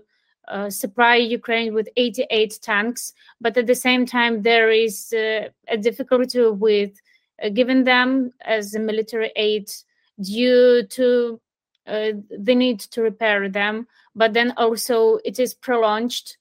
uh, 0.49 0.69
supply 0.69 1.15
Ukraine 1.15 1.73
with 1.73 1.89
88 1.95 2.59
tanks, 2.61 3.13
but 3.39 3.57
at 3.57 3.67
the 3.67 3.75
same 3.75 4.05
time, 4.05 4.41
there 4.41 4.69
is 4.71 5.13
uh, 5.13 5.49
a 5.67 5.77
difficulty 5.77 6.41
with 6.49 6.91
uh, 7.43 7.49
giving 7.49 7.83
them 7.83 8.31
as 8.41 8.73
a 8.73 8.79
military 8.79 9.31
aid 9.35 9.69
due 10.21 10.83
to 10.87 11.39
uh, 11.87 12.11
the 12.29 12.55
need 12.55 12.79
to 12.79 13.01
repair 13.01 13.49
them. 13.49 13.87
But 14.15 14.33
then 14.33 14.53
also, 14.57 15.19
it 15.23 15.39
is 15.39 15.53
prolonged 15.53 16.35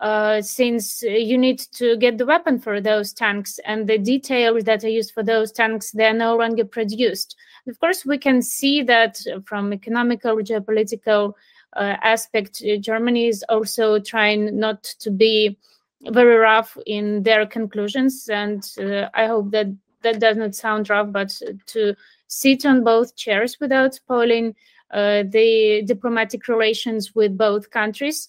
uh, 0.00 0.42
since 0.42 1.02
you 1.02 1.38
need 1.38 1.60
to 1.60 1.96
get 1.96 2.18
the 2.18 2.26
weapon 2.26 2.58
for 2.58 2.80
those 2.80 3.12
tanks, 3.12 3.60
and 3.64 3.88
the 3.88 3.98
details 3.98 4.64
that 4.64 4.82
are 4.82 4.88
used 4.88 5.12
for 5.12 5.22
those 5.22 5.52
tanks 5.52 5.92
they 5.92 6.06
are 6.06 6.12
no 6.12 6.36
longer 6.36 6.64
produced. 6.64 7.36
Of 7.68 7.78
course, 7.78 8.04
we 8.04 8.18
can 8.18 8.42
see 8.42 8.82
that 8.82 9.20
from 9.44 9.72
economical, 9.72 10.36
geopolitical 10.38 11.34
aspect, 11.80 12.62
uh, 12.62 12.76
Germany 12.76 13.26
is 13.26 13.44
also 13.48 13.98
trying 13.98 14.58
not 14.58 14.82
to 14.82 15.10
be 15.10 15.58
very 16.10 16.36
rough 16.36 16.76
in 16.86 17.22
their 17.22 17.46
conclusions. 17.46 18.28
And 18.28 18.68
uh, 18.78 19.08
I 19.14 19.26
hope 19.26 19.50
that 19.52 19.68
that 20.02 20.20
does 20.20 20.36
not 20.36 20.54
sound 20.54 20.90
rough, 20.90 21.12
but 21.12 21.40
to 21.66 21.94
sit 22.26 22.66
on 22.66 22.82
both 22.82 23.16
chairs 23.16 23.58
without 23.60 23.94
spoiling 23.94 24.54
uh, 24.90 25.22
the 25.28 25.82
diplomatic 25.86 26.48
relations 26.48 27.14
with 27.14 27.38
both 27.38 27.70
countries. 27.70 28.28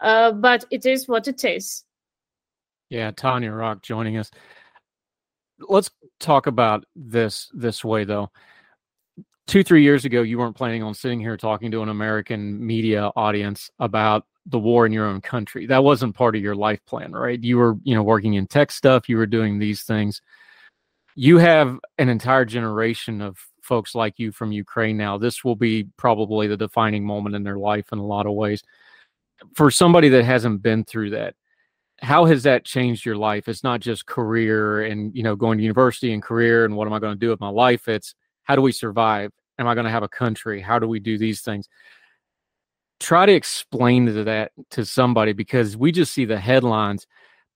Uh, 0.00 0.32
but 0.32 0.64
it 0.70 0.84
is 0.84 1.06
what 1.06 1.28
it 1.28 1.44
is. 1.44 1.84
Yeah, 2.90 3.12
Tanya 3.12 3.52
Rock 3.52 3.82
joining 3.82 4.18
us. 4.18 4.30
Let's 5.60 5.90
talk 6.18 6.48
about 6.48 6.84
this 6.96 7.48
this 7.54 7.84
way, 7.84 8.04
though 8.04 8.30
two 9.46 9.62
three 9.62 9.82
years 9.82 10.04
ago 10.04 10.22
you 10.22 10.38
weren't 10.38 10.56
planning 10.56 10.82
on 10.82 10.94
sitting 10.94 11.20
here 11.20 11.36
talking 11.36 11.70
to 11.70 11.82
an 11.82 11.88
american 11.88 12.64
media 12.64 13.10
audience 13.16 13.70
about 13.80 14.24
the 14.46 14.58
war 14.58 14.86
in 14.86 14.92
your 14.92 15.06
own 15.06 15.20
country. 15.20 15.66
That 15.66 15.84
wasn't 15.84 16.16
part 16.16 16.34
of 16.34 16.42
your 16.42 16.54
life 16.54 16.84
plan 16.86 17.12
right? 17.12 17.42
You 17.42 17.58
were 17.58 17.76
you 17.84 17.94
know 17.94 18.02
working 18.02 18.34
in 18.34 18.46
tech 18.46 18.70
stuff. 18.70 19.08
You 19.08 19.16
were 19.16 19.26
doing 19.26 19.58
these 19.58 19.82
things. 19.82 20.20
You 21.14 21.38
have 21.38 21.78
an 21.98 22.08
entire 22.08 22.44
generation 22.44 23.20
of 23.20 23.38
folks 23.62 23.94
like 23.94 24.18
you 24.18 24.32
from 24.32 24.50
ukraine 24.50 24.96
now. 24.96 25.18
This 25.18 25.44
will 25.44 25.56
be 25.56 25.88
probably 25.96 26.48
the 26.48 26.56
defining 26.56 27.04
moment 27.04 27.36
in 27.36 27.44
their 27.44 27.58
life 27.58 27.92
in 27.92 27.98
a 27.98 28.06
lot 28.06 28.26
of 28.26 28.32
ways. 28.32 28.62
For 29.54 29.70
somebody 29.70 30.08
that 30.10 30.24
hasn't 30.24 30.62
been 30.62 30.84
through 30.84 31.10
that 31.10 31.34
how 32.00 32.24
has 32.24 32.42
that 32.42 32.64
changed 32.64 33.06
your 33.06 33.14
life? 33.14 33.48
It's 33.48 33.62
not 33.62 33.78
just 33.78 34.06
career 34.06 34.82
and 34.82 35.14
you 35.14 35.22
know 35.22 35.36
going 35.36 35.58
to 35.58 35.62
university 35.62 36.12
and 36.12 36.22
career 36.22 36.64
and 36.64 36.74
what 36.76 36.88
am 36.88 36.92
i 36.92 36.98
going 36.98 37.14
to 37.14 37.18
do 37.18 37.30
with 37.30 37.40
my 37.40 37.48
life. 37.48 37.86
It's 37.86 38.14
how 38.44 38.56
do 38.56 38.62
we 38.62 38.72
survive? 38.72 39.32
Am 39.58 39.66
I 39.66 39.74
going 39.74 39.84
to 39.84 39.90
have 39.90 40.02
a 40.02 40.08
country? 40.08 40.60
How 40.60 40.78
do 40.78 40.88
we 40.88 40.98
do 40.98 41.18
these 41.18 41.42
things? 41.42 41.68
Try 43.00 43.26
to 43.26 43.32
explain 43.32 44.06
that 44.24 44.52
to 44.70 44.84
somebody 44.84 45.32
because 45.32 45.76
we 45.76 45.92
just 45.92 46.12
see 46.12 46.24
the 46.24 46.38
headlines. 46.38 47.06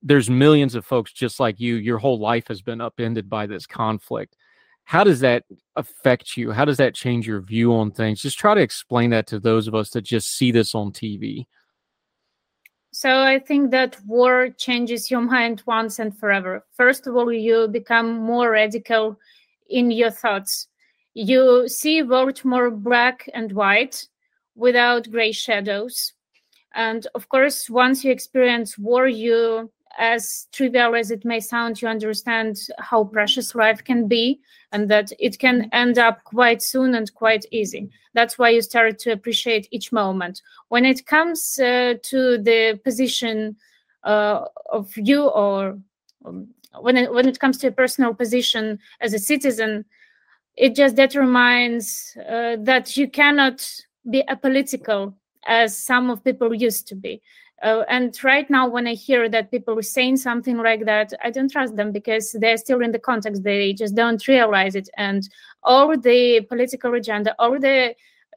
There's 0.03 0.29
millions 0.29 0.75
of 0.75 0.85
folks 0.85 1.13
just 1.13 1.41
like 1.41 1.59
you. 1.59 1.77
Your 1.77 1.99
whole 1.99 2.19
life 2.19 2.49
has 2.49 2.63
been 2.63 2.81
upended 2.81 3.29
by 3.29 3.47
this 3.47 3.67
conflict. 3.67 4.37
How 4.85 5.03
does 5.03 5.21
that 5.21 5.45
affect 5.75 6.37
you? 6.37 6.53
How 6.53 6.65
does 6.65 6.77
that 6.77 6.95
change 6.95 7.27
your 7.27 7.41
view 7.41 7.75
on 7.75 7.91
things? 7.91 8.23
Just 8.23 8.39
try 8.39 8.55
to 8.55 8.61
explain 8.61 9.11
that 9.11 9.27
to 9.29 9.41
those 9.41 9.67
of 9.67 9.75
us 9.75 9.91
that 9.91 10.03
just 10.03 10.37
see 10.37 10.53
this 10.53 10.75
on 10.75 10.93
TV. 10.93 11.47
So 12.93 13.21
I 13.21 13.41
think 13.41 13.73
that 13.73 13.99
war 14.07 14.49
changes 14.51 15.11
your 15.11 15.21
mind 15.21 15.63
once 15.67 15.99
and 15.99 16.17
forever. 16.17 16.65
First 16.77 17.07
of 17.07 17.17
all, 17.17 17.33
you 17.33 17.69
become 17.69 18.17
more 18.17 18.53
radical 18.53 19.19
in 19.69 19.91
your 19.91 20.11
thoughts 20.11 20.69
you 21.17 21.67
see 21.67 22.03
world 22.03 22.45
more 22.45 22.71
black 22.71 23.27
and 23.33 23.51
white 23.53 24.07
without 24.55 25.11
gray 25.11 25.33
shadows. 25.33 26.13
And 26.75 27.07
of 27.15 27.31
course, 27.31 27.71
once 27.71 28.05
you 28.05 28.13
experience 28.13 28.77
war, 28.77 29.09
you, 29.09 29.73
as 29.99 30.47
trivial 30.53 30.95
as 30.95 31.11
it 31.11 31.25
may 31.25 31.41
sound, 31.41 31.81
you 31.81 31.89
understand 31.89 32.59
how 32.79 33.05
precious 33.05 33.55
life 33.55 33.83
can 33.83 34.07
be 34.07 34.41
and 34.73 34.91
that 34.91 35.11
it 35.19 35.39
can 35.39 35.71
end 35.73 35.97
up 35.97 36.23
quite 36.25 36.61
soon 36.61 36.95
and 36.95 37.13
quite 37.15 37.47
easy. 37.51 37.89
That's 38.13 38.39
why 38.39 38.51
you 38.51 38.61
start 38.61 38.99
to 38.99 39.13
appreciate 39.13 39.69
each 39.71 39.93
moment. 39.93 40.43
When 40.69 40.85
it 40.85 41.07
comes 41.07 41.59
uh, 41.59 41.95
to 42.03 42.37
the 42.37 42.79
position 42.85 43.57
uh, 44.05 44.45
of 44.71 44.93
you 44.99 45.29
or 45.29 45.79
um, 46.27 46.49
when 46.79 46.99
it, 46.99 47.11
when 47.11 47.27
it 47.27 47.41
comes 47.41 47.57
to 47.59 47.69
a 47.69 47.73
personal 47.73 48.13
position 48.13 48.79
as 49.01 49.15
a 49.15 49.19
citizen, 49.19 49.87
it 50.57 50.75
just 50.75 50.97
determines 50.97 52.17
uh, 52.29 52.57
that 52.61 52.97
you 52.97 53.09
cannot 53.09 53.69
be 54.11 54.23
apolitical 54.29 55.15
as 55.47 55.77
some 55.77 56.11
of 56.11 56.25
people 56.25 56.55
used 56.55 56.89
to 56.89 56.95
be. 56.95 57.23
Uh, 57.63 57.85
and 57.89 58.23
right 58.23 58.49
now, 58.51 58.69
when 58.69 58.87
I 58.87 58.95
hear 58.95 59.29
that 59.31 59.51
people 59.51 59.79
are 59.79 59.83
saying 59.83 60.19
something 60.19 60.59
like 60.59 60.85
that, 60.85 61.13
I 61.25 61.31
don't 61.31 61.51
trust 61.51 61.77
them 61.77 61.91
because 61.91 62.37
they're 62.39 62.59
still 62.59 62.83
in 62.83 62.93
the 62.93 62.99
context. 62.99 63.45
They 63.45 63.73
just 63.73 63.95
don't 63.95 64.27
realize 64.29 64.75
it. 64.75 64.91
And 64.99 65.27
all 65.63 65.97
the 65.97 66.43
political 66.43 66.95
agenda, 66.95 67.35
all 67.39 67.59
the 67.59 67.95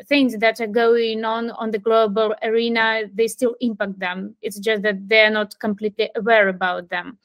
things 0.07 0.37
that 0.37 0.61
are 0.61 0.67
going 0.67 1.25
on 1.25 1.51
on 1.51 1.71
the 1.71 1.79
global 1.79 2.33
arena, 2.43 3.03
they 3.13 3.27
still 3.27 3.55
impact 3.59 3.99
them. 3.99 4.35
It's 4.41 4.57
just 4.57 4.83
that 4.83 5.09
they're 5.09 5.29
not 5.29 5.59
completely 5.59 6.09
aware 6.15 6.47
about 6.47 6.89
them. 6.89 7.17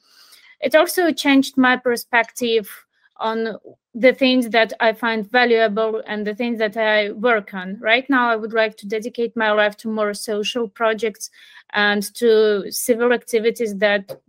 It 0.59 0.75
also 0.75 1.11
changed 1.11 1.57
my 1.57 1.77
perspective 1.77 2.84
on 3.17 3.57
the 3.93 4.13
things 4.13 4.49
that 4.49 4.73
I 4.79 4.93
find 4.93 5.29
valuable 5.29 6.03
and 6.05 6.27
the 6.27 6.35
things 6.35 6.59
that 6.59 6.75
I 6.75 7.11
work 7.11 7.53
on. 7.53 7.77
Right 7.79 8.09
now, 8.09 8.29
I 8.29 8.35
would 8.35 8.53
like 8.53 8.75
to 8.77 8.87
dedicate 8.87 9.35
my 9.35 9.51
life 9.51 9.77
to 9.77 9.87
more 9.87 10.13
social 10.13 10.67
projects 10.67 11.29
and 11.73 12.03
to 12.15 12.71
civil 12.71 13.13
activities 13.13 13.77
that 13.77 14.19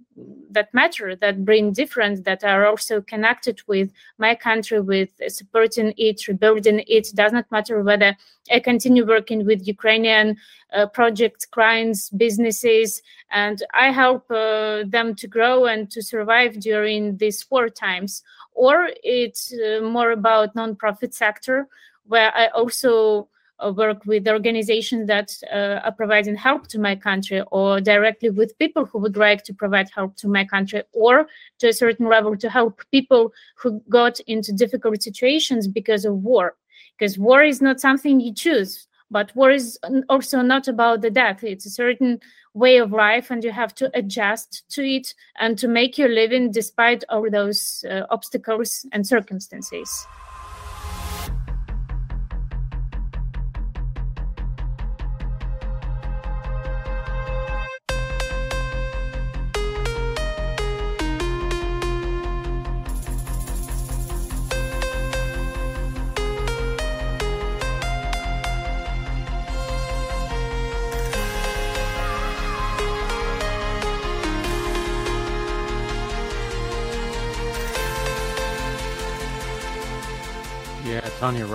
that 0.51 0.73
matter, 0.73 1.15
that 1.17 1.45
bring 1.45 1.73
difference, 1.73 2.21
that 2.23 2.43
are 2.45 2.67
also 2.67 3.01
connected 3.01 3.61
with 3.67 3.93
my 4.19 4.35
country, 4.35 4.81
with 4.81 5.11
supporting 5.29 5.93
it, 5.97 6.27
rebuilding 6.27 6.83
it. 6.87 7.11
Does 7.15 7.33
not 7.33 7.51
matter 7.51 7.83
whether 7.83 8.17
I 8.51 8.61
continue 8.61 9.07
working 9.07 9.45
with 9.45 9.67
Ukrainian 9.67 10.37
uh, 10.73 10.87
projects, 10.87 11.45
clients, 11.47 12.11
businesses, 12.11 13.03
and 13.31 13.63
I 13.75 13.91
help 13.93 14.31
uh, 14.31 14.85
them 14.87 15.15
to 15.17 15.27
grow 15.27 15.67
and 15.67 15.91
to 15.91 16.03
survive 16.03 16.61
during 16.61 17.17
these 17.19 17.45
war 17.51 17.69
times, 17.69 18.23
or 18.55 18.91
it's 19.03 19.53
uh, 19.53 19.83
more 19.83 20.13
about 20.13 20.55
nonprofit 20.55 21.13
sector 21.15 21.69
where 22.09 22.35
I 22.37 22.47
also 22.49 23.29
work 23.73 24.05
with 24.07 24.29
organizations 24.29 25.07
that 25.07 25.33
uh, 25.53 25.81
are 25.85 25.93
providing 25.93 26.37
help 26.37 26.67
to 26.69 26.79
my 26.79 26.95
country 26.95 27.43
or 27.51 27.81
directly 27.81 28.31
with 28.31 28.59
people 28.59 28.85
who 28.85 28.99
would 28.99 29.17
like 29.17 29.43
to 29.45 29.55
provide 29.55 29.89
help 29.95 30.17
to 30.17 30.29
my 30.29 30.45
country 30.45 30.83
or 30.93 31.27
to 31.59 31.69
a 31.69 31.73
certain 31.73 32.09
level 32.09 32.37
to 32.37 32.51
help 32.51 32.83
people 32.91 33.33
who 33.57 33.83
got 33.89 34.21
into 34.21 34.53
difficult 34.53 35.03
situations 35.03 35.67
because 35.69 36.05
of 36.05 36.15
war. 36.15 36.55
Because 36.99 37.19
war 37.19 37.43
is 37.43 37.61
not 37.61 37.81
something 37.81 38.21
you 38.21 38.35
choose 38.35 38.87
but 39.11 39.35
war 39.37 39.51
is 39.51 39.79
also 40.09 40.43
not 40.43 40.67
about 40.67 41.01
the 41.01 41.11
death. 41.11 41.45
It's 41.45 41.67
a 41.67 41.71
certain 41.71 42.21
way 42.55 42.79
of 42.79 42.93
life 42.93 43.31
and 43.31 43.45
you 43.45 43.53
have 43.53 43.75
to 43.77 43.91
adjust 43.95 44.65
to 44.71 44.83
it 44.83 45.15
and 45.39 45.59
to 45.59 45.69
make 45.69 45.99
your 45.99 46.09
living 46.09 46.51
despite 46.51 47.05
all 47.09 47.31
those 47.31 47.85
uh, 47.89 48.03
obstacles 48.11 48.87
and 48.93 49.07
circumstances 49.07 50.07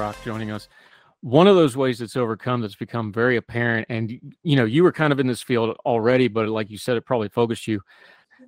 Rock 0.01 0.17
joining 0.25 0.49
us. 0.49 0.67
one 1.21 1.45
of 1.45 1.55
those 1.55 1.77
ways 1.77 1.99
that's 1.99 2.15
overcome 2.15 2.59
that's 2.59 2.73
become 2.73 3.13
very 3.13 3.37
apparent 3.37 3.85
and 3.87 4.09
you 4.41 4.55
know 4.55 4.65
you 4.65 4.81
were 4.81 4.91
kind 4.91 5.13
of 5.13 5.19
in 5.19 5.27
this 5.27 5.43
field 5.43 5.77
already 5.85 6.27
but 6.27 6.49
like 6.49 6.71
you 6.71 6.77
said 6.79 6.97
it 6.97 7.05
probably 7.05 7.29
focused 7.29 7.67
you. 7.67 7.79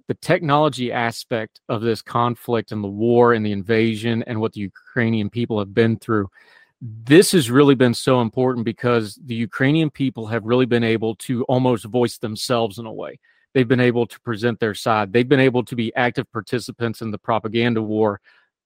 The 0.08 0.16
technology 0.16 0.92
aspect 0.92 1.62
of 1.70 1.82
this 1.82 2.02
conflict 2.02 2.72
and 2.72 2.84
the 2.84 2.88
war 2.88 3.34
and 3.34 3.46
the 3.46 3.52
invasion 3.52 4.24
and 4.24 4.42
what 4.42 4.54
the 4.54 4.62
ukrainian 4.62 5.30
people 5.30 5.60
have 5.60 5.76
been 5.76 6.00
through 6.00 6.28
this 6.82 7.32
has 7.34 7.52
really 7.52 7.76
been 7.76 7.94
so 7.94 8.20
important 8.22 8.66
because 8.66 9.20
the 9.24 9.36
ukrainian 9.36 9.92
people 9.92 10.26
have 10.26 10.44
really 10.46 10.66
been 10.66 10.84
able 10.84 11.14
to 11.18 11.44
almost 11.44 11.86
voice 11.86 12.18
themselves 12.18 12.80
in 12.80 12.88
a 12.88 12.92
way. 12.92 13.20
They've 13.54 13.68
been 13.68 13.80
able 13.80 14.08
to 14.08 14.20
present 14.22 14.60
their 14.60 14.74
side. 14.74 15.14
They've 15.14 15.30
been 15.30 15.40
able 15.40 15.64
to 15.66 15.76
be 15.76 15.94
active 15.96 16.32
participants 16.32 17.02
in 17.04 17.12
the 17.12 17.20
propaganda 17.20 17.84
war 17.84 18.20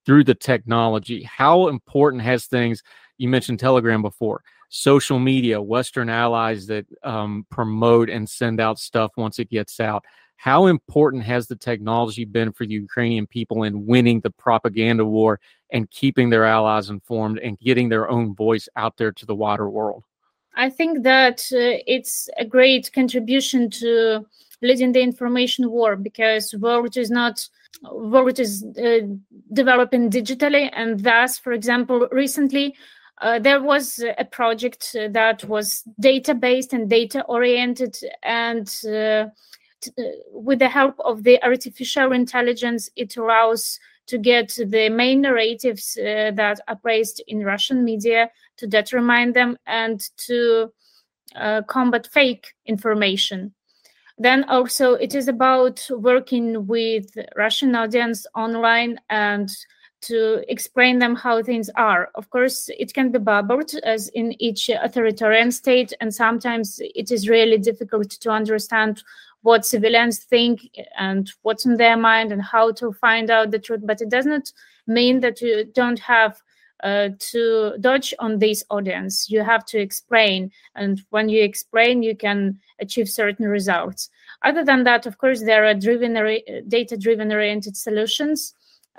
through 0.08 0.24
the 0.24 0.34
technology 0.34 1.22
how 1.24 1.68
important 1.68 2.24
has 2.24 2.46
things 2.46 2.82
you 3.18 3.28
mentioned 3.28 3.60
Telegram 3.60 4.02
before, 4.02 4.42
social 4.70 5.20
media, 5.20 5.62
Western 5.62 6.10
allies 6.10 6.66
that 6.68 6.86
um, 7.04 7.46
promote 7.50 8.10
and 8.10 8.28
send 8.28 8.62
out 8.62 8.80
stuff 8.80 9.12
once 9.18 9.38
it 9.38 9.50
gets 9.50 9.80
out. 9.82 10.06
How 10.38 10.68
important 10.68 11.24
has 11.24 11.48
the 11.48 11.56
technology 11.58 12.24
been 12.24 12.54
for 12.54 12.66
the 12.66 12.74
Ukrainian 12.74 13.28
people 13.28 13.64
in 13.64 13.86
winning 13.86 14.22
the 14.22 14.30
propaganda 14.30 15.04
war 15.04 15.42
and 15.72 15.90
keeping 15.90 16.30
their 16.30 16.46
allies 16.46 16.90
informed 16.90 17.40
and 17.40 17.60
getting 17.60 17.90
their 17.90 18.10
own 18.10 18.34
voice 18.34 18.70
out 18.78 18.96
there 18.98 19.12
to 19.12 19.26
the 19.26 19.36
wider 19.36 19.70
world? 19.70 20.04
I 20.56 20.70
think 20.70 21.04
that 21.04 21.42
uh, 21.52 21.84
it's 21.86 22.30
a 22.38 22.46
great 22.46 22.92
contribution 22.94 23.70
to 23.72 24.26
leading 24.62 24.92
the 24.92 25.02
information 25.02 25.70
war 25.70 25.96
because 25.96 26.54
world 26.56 26.96
is 26.98 27.12
not 27.12 27.48
is 28.40 28.64
uh, 28.64 29.00
developing 29.54 30.10
digitally. 30.10 30.70
And 30.74 31.00
thus 31.00 31.38
for 31.38 31.54
example 31.54 32.08
recently 32.12 32.76
uh, 33.22 33.40
there 33.40 33.62
was 33.62 34.04
a 34.18 34.26
project 34.26 34.96
that 35.10 35.44
was 35.46 35.84
data 36.00 36.36
based 36.36 36.74
and 36.74 36.90
data 36.90 37.24
oriented 37.26 37.98
and 38.24 38.68
uh, 38.86 39.26
t- 39.82 39.92
uh, 39.98 40.04
with 40.32 40.60
the 40.60 40.70
help 40.70 41.00
of 41.00 41.24
the 41.24 41.42
artificial 41.44 42.12
intelligence 42.12 42.90
it 42.96 43.18
allows 43.18 43.80
to 44.08 44.18
get 44.18 44.50
the 44.68 44.90
main 44.90 45.22
narratives 45.22 45.98
uh, 45.98 46.32
that 46.36 46.60
are 46.68 46.76
praised 46.76 47.22
in 47.28 47.44
russian 47.44 47.84
media 47.84 48.30
to 48.56 48.68
determine 48.68 49.34
them 49.34 49.58
and 49.66 50.10
to 50.18 50.72
uh, 51.36 51.62
combat 51.68 52.08
fake 52.08 52.54
information 52.66 53.54
then 54.18 54.44
also 54.46 54.94
it 54.94 55.14
is 55.14 55.28
about 55.28 55.86
working 55.92 56.66
with 56.66 57.18
russian 57.36 57.76
audience 57.76 58.26
online 58.36 59.00
and 59.10 59.50
to 60.02 60.44
explain 60.52 61.00
them 61.00 61.16
how 61.16 61.42
things 61.42 61.70
are. 61.76 62.10
Of 62.16 62.30
course, 62.30 62.70
it 62.78 62.94
can 62.94 63.12
be 63.12 63.20
bubbled 63.20 63.72
as 63.84 64.10
in 64.10 64.40
each 64.42 64.70
authoritarian 64.70 65.52
state, 65.52 65.94
and 66.00 66.14
sometimes 66.14 66.80
it 66.80 67.12
is 67.12 67.30
really 67.30 67.58
difficult 67.58 68.10
to 68.12 68.30
understand 68.30 69.04
what 69.42 69.66
civilians 69.66 70.20
think 70.20 70.70
and 70.98 71.32
what's 71.42 71.66
in 71.66 71.78
their 71.78 71.98
mind 71.98 72.32
and 72.32 72.42
how 72.42 72.72
to 72.74 72.92
find 72.94 73.30
out 73.30 73.52
the 73.52 73.60
truth. 73.60 73.82
But 73.84 74.02
it 74.02 74.10
does 74.10 74.26
not 74.26 74.52
mean 74.88 75.20
that 75.22 75.42
you 75.42 75.66
don't 75.66 76.00
have 76.00 76.42
uh, 76.84 77.10
to 77.20 77.74
dodge 77.80 78.14
on 78.20 78.40
this 78.40 78.64
audience. 78.70 79.30
You 79.30 79.44
have 79.44 79.66
to 79.66 79.80
explain, 79.80 80.52
and 80.76 81.02
when 81.10 81.30
you 81.30 81.44
explain, 81.44 82.04
you 82.04 82.16
can 82.16 82.60
achieve 82.80 83.10
certain 83.10 83.48
results. 83.48 84.10
Other 84.44 84.64
than 84.64 84.84
that, 84.84 85.06
of 85.06 85.18
course, 85.18 85.42
there 85.42 85.66
are 85.66 85.74
driven 85.74 86.14
data-driven 86.68 87.32
oriented 87.32 87.76
solutions 87.76 88.54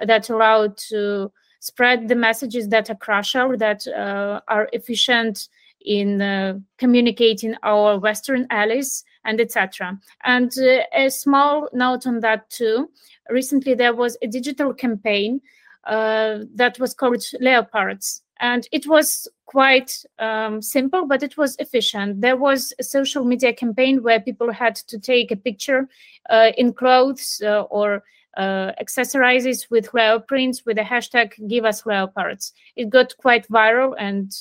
that 0.05 0.31
allow 0.31 0.69
to 0.89 1.31
spread 1.61 2.09
the 2.09 2.15
messages 2.15 2.69
that 2.69 2.91
are 2.91 2.95
crucial, 2.95 3.57
that 3.57 3.87
uh, 3.89 4.41
are 4.49 4.69
efficient 4.73 5.49
in 5.85 6.21
uh, 6.21 6.59
communicating 6.77 7.55
our 7.63 7.99
Western 7.99 8.47
allies 8.51 9.05
and 9.25 9.41
etc. 9.41 9.99
And 10.25 10.53
uh, 10.59 10.83
a 10.93 11.11
small 11.11 11.69
note 11.73 12.07
on 12.07 12.21
that 12.21 12.51
too. 12.51 12.91
Recently, 13.31 13.75
there 13.75 13.95
was 13.95 14.17
a 14.23 14.27
digital 14.27 14.73
campaign 14.73 15.41
uh, 15.89 16.45
that 16.55 16.79
was 16.79 16.95
called 16.95 17.25
Leopards, 17.41 18.23
and 18.41 18.69
it 18.73 18.87
was 18.87 19.29
quite 19.47 20.05
um, 20.19 20.61
simple, 20.61 21.07
but 21.07 21.23
it 21.23 21.37
was 21.37 21.57
efficient. 21.59 22.21
There 22.21 22.37
was 22.37 22.73
a 22.79 22.83
social 22.85 23.25
media 23.25 23.53
campaign 23.53 24.03
where 24.03 24.21
people 24.21 24.53
had 24.53 24.77
to 24.77 24.99
take 24.99 25.31
a 25.31 25.37
picture 25.37 25.89
uh, 26.29 26.53
in 26.57 26.75
clothes 26.75 27.43
uh, 27.45 27.63
or 27.63 28.05
uh, 28.37 28.73
accessorizes 28.81 29.71
with 29.71 29.91
prints 30.29 30.65
with 30.65 30.77
the 30.77 30.83
hashtag 30.83 31.33
give 31.49 31.65
us 31.65 31.87
leopards. 31.87 32.53
It 32.77 32.91
got 32.91 33.17
quite 33.17 33.49
viral 33.49 33.95
and 33.99 34.33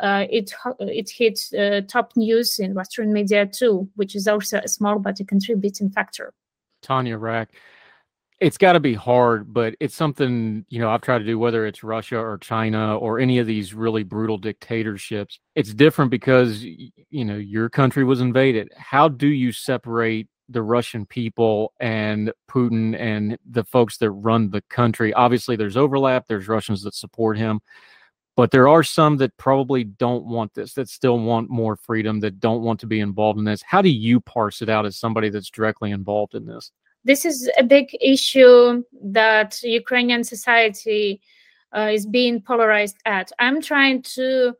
uh, 0.00 0.26
it 0.30 0.52
it 0.80 1.10
hit 1.10 1.40
uh, 1.56 1.82
top 1.86 2.16
news 2.16 2.58
in 2.58 2.74
western 2.74 3.12
media 3.12 3.46
too 3.46 3.88
which 3.96 4.16
is 4.16 4.26
also 4.26 4.58
a 4.58 4.68
small 4.68 4.98
but 4.98 5.20
a 5.20 5.24
contributing 5.24 5.90
factor. 5.90 6.32
Tanya 6.82 7.18
rack 7.18 7.50
it's 8.40 8.58
got 8.58 8.74
to 8.74 8.80
be 8.80 8.94
hard 8.94 9.52
but 9.52 9.74
it's 9.80 9.94
something 9.94 10.64
you 10.68 10.78
know 10.78 10.90
i've 10.90 11.00
tried 11.00 11.18
to 11.18 11.24
do 11.24 11.38
whether 11.38 11.66
it's 11.66 11.82
russia 11.82 12.18
or 12.18 12.38
china 12.38 12.96
or 12.96 13.18
any 13.18 13.38
of 13.38 13.46
these 13.46 13.74
really 13.74 14.02
brutal 14.02 14.38
dictatorships 14.38 15.40
it's 15.54 15.74
different 15.74 16.10
because 16.10 16.62
you 16.62 17.24
know 17.24 17.36
your 17.36 17.68
country 17.68 18.04
was 18.04 18.20
invaded 18.20 18.70
how 18.76 19.08
do 19.08 19.26
you 19.26 19.52
separate 19.52 20.28
the 20.48 20.62
Russian 20.62 21.04
people 21.04 21.72
and 21.78 22.32
Putin 22.50 22.98
and 22.98 23.38
the 23.48 23.64
folks 23.64 23.98
that 23.98 24.10
run 24.10 24.50
the 24.50 24.62
country. 24.62 25.12
Obviously, 25.12 25.56
there's 25.56 25.76
overlap. 25.76 26.26
There's 26.26 26.48
Russians 26.48 26.82
that 26.84 26.94
support 26.94 27.36
him, 27.36 27.60
but 28.36 28.50
there 28.50 28.68
are 28.68 28.82
some 28.82 29.16
that 29.18 29.36
probably 29.36 29.84
don't 29.84 30.24
want 30.24 30.54
this, 30.54 30.72
that 30.74 30.88
still 30.88 31.18
want 31.18 31.50
more 31.50 31.76
freedom, 31.76 32.20
that 32.20 32.40
don't 32.40 32.62
want 32.62 32.80
to 32.80 32.86
be 32.86 33.00
involved 33.00 33.38
in 33.38 33.44
this. 33.44 33.62
How 33.62 33.82
do 33.82 33.90
you 33.90 34.20
parse 34.20 34.62
it 34.62 34.68
out 34.68 34.86
as 34.86 34.96
somebody 34.96 35.28
that's 35.28 35.50
directly 35.50 35.90
involved 35.90 36.34
in 36.34 36.46
this? 36.46 36.72
This 37.04 37.24
is 37.24 37.50
a 37.58 37.64
big 37.64 37.96
issue 38.00 38.84
that 39.02 39.62
Ukrainian 39.62 40.24
society 40.24 41.20
uh, 41.76 41.90
is 41.92 42.06
being 42.06 42.40
polarized 42.42 42.96
at. 43.04 43.30
I'm 43.38 43.60
trying 43.60 44.02
to 44.14 44.54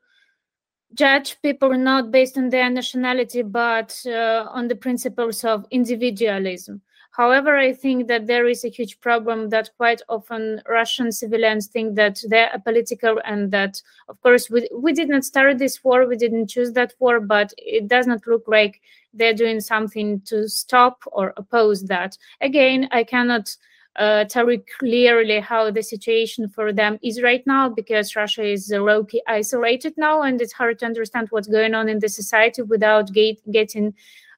judge 0.94 1.36
people 1.42 1.76
not 1.76 2.10
based 2.10 2.38
on 2.38 2.48
their 2.48 2.70
nationality 2.70 3.42
but 3.42 4.00
uh, 4.06 4.46
on 4.50 4.68
the 4.68 4.76
principles 4.76 5.44
of 5.44 5.66
individualism 5.70 6.80
however 7.18 7.56
i 7.58 7.72
think 7.72 8.06
that 8.06 8.26
there 8.26 8.46
is 8.46 8.64
a 8.64 8.68
huge 8.68 8.98
problem 9.00 9.48
that 9.50 9.70
quite 9.76 10.00
often 10.08 10.62
russian 10.68 11.10
civilians 11.12 11.66
think 11.66 11.96
that 11.96 12.22
they're 12.28 12.50
apolitical 12.56 13.20
and 13.24 13.50
that 13.50 13.82
of 14.08 14.20
course 14.22 14.48
we, 14.48 14.68
we 14.72 14.92
did 14.92 15.08
not 15.08 15.24
start 15.24 15.58
this 15.58 15.82
war 15.84 16.06
we 16.06 16.16
didn't 16.16 16.48
choose 16.48 16.72
that 16.72 16.94
war 17.00 17.20
but 17.20 17.52
it 17.58 17.88
does 17.88 18.06
not 18.06 18.26
look 18.26 18.44
like 18.46 18.80
they're 19.12 19.34
doing 19.34 19.60
something 19.60 20.20
to 20.20 20.48
stop 20.48 21.02
or 21.12 21.34
oppose 21.36 21.84
that 21.84 22.16
again 22.40 22.88
i 22.92 23.02
cannot 23.02 23.54
uh, 23.96 24.24
tell 24.24 24.48
you 24.50 24.62
clearly 24.78 25.40
how 25.40 25.70
the 25.72 25.82
situation 25.82 26.48
for 26.48 26.72
them 26.72 27.00
is 27.02 27.20
right 27.20 27.44
now 27.48 27.68
because 27.68 28.14
Russia 28.14 28.44
is 28.44 28.72
uh, 28.72 28.78
low-key 28.78 29.20
isolated 29.26 29.92
now 29.96 30.22
and 30.22 30.40
it's 30.40 30.52
hard 30.52 30.78
to 30.78 30.86
understand 30.86 31.26
what's 31.30 31.48
going 31.48 31.74
on 31.74 31.88
in 31.88 31.98
the 31.98 32.08
society 32.08 32.62
without 32.62 33.12
get, 33.12 33.38
getting 33.50 33.92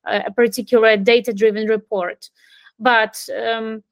uh, 0.07 0.21
a 0.27 0.33
particular 0.33 0.97
data-driven 0.97 1.67
report. 1.67 2.31
But 2.81 3.29
um, 3.39 3.85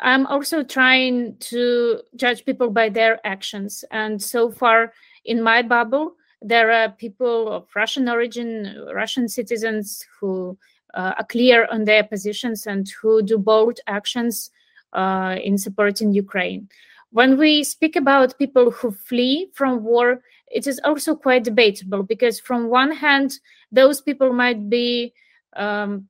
I'm 0.00 0.26
also 0.26 0.62
trying 0.62 1.36
to 1.40 2.00
judge 2.16 2.44
people 2.44 2.70
by 2.70 2.88
their 2.88 3.20
actions. 3.26 3.84
And 3.90 4.22
so 4.22 4.50
far 4.50 4.92
in 5.24 5.42
my 5.42 5.62
bubble, 5.62 6.14
there 6.40 6.70
are 6.70 6.88
people 6.88 7.52
of 7.52 7.68
Russian 7.74 8.08
origin, 8.08 8.84
Russian 8.92 9.28
citizens 9.28 10.04
who 10.18 10.56
uh, 10.94 11.14
are 11.18 11.24
clear 11.24 11.66
on 11.70 11.84
their 11.84 12.04
positions 12.04 12.66
and 12.66 12.88
who 13.00 13.22
do 13.22 13.38
bold 13.38 13.80
actions 13.86 14.50
uh, 14.92 15.36
in 15.42 15.58
supporting 15.58 16.12
Ukraine. 16.12 16.68
When 17.10 17.36
we 17.36 17.62
speak 17.62 17.96
about 17.96 18.38
people 18.38 18.70
who 18.70 18.90
flee 18.90 19.50
from 19.52 19.84
war, 19.84 20.22
it 20.50 20.66
is 20.66 20.80
also 20.84 21.14
quite 21.14 21.44
debatable 21.44 22.02
because, 22.02 22.40
from 22.40 22.68
one 22.68 22.92
hand, 22.92 23.38
those 23.70 24.00
people 24.00 24.32
might 24.32 24.68
be 24.68 25.12
um, 25.56 26.08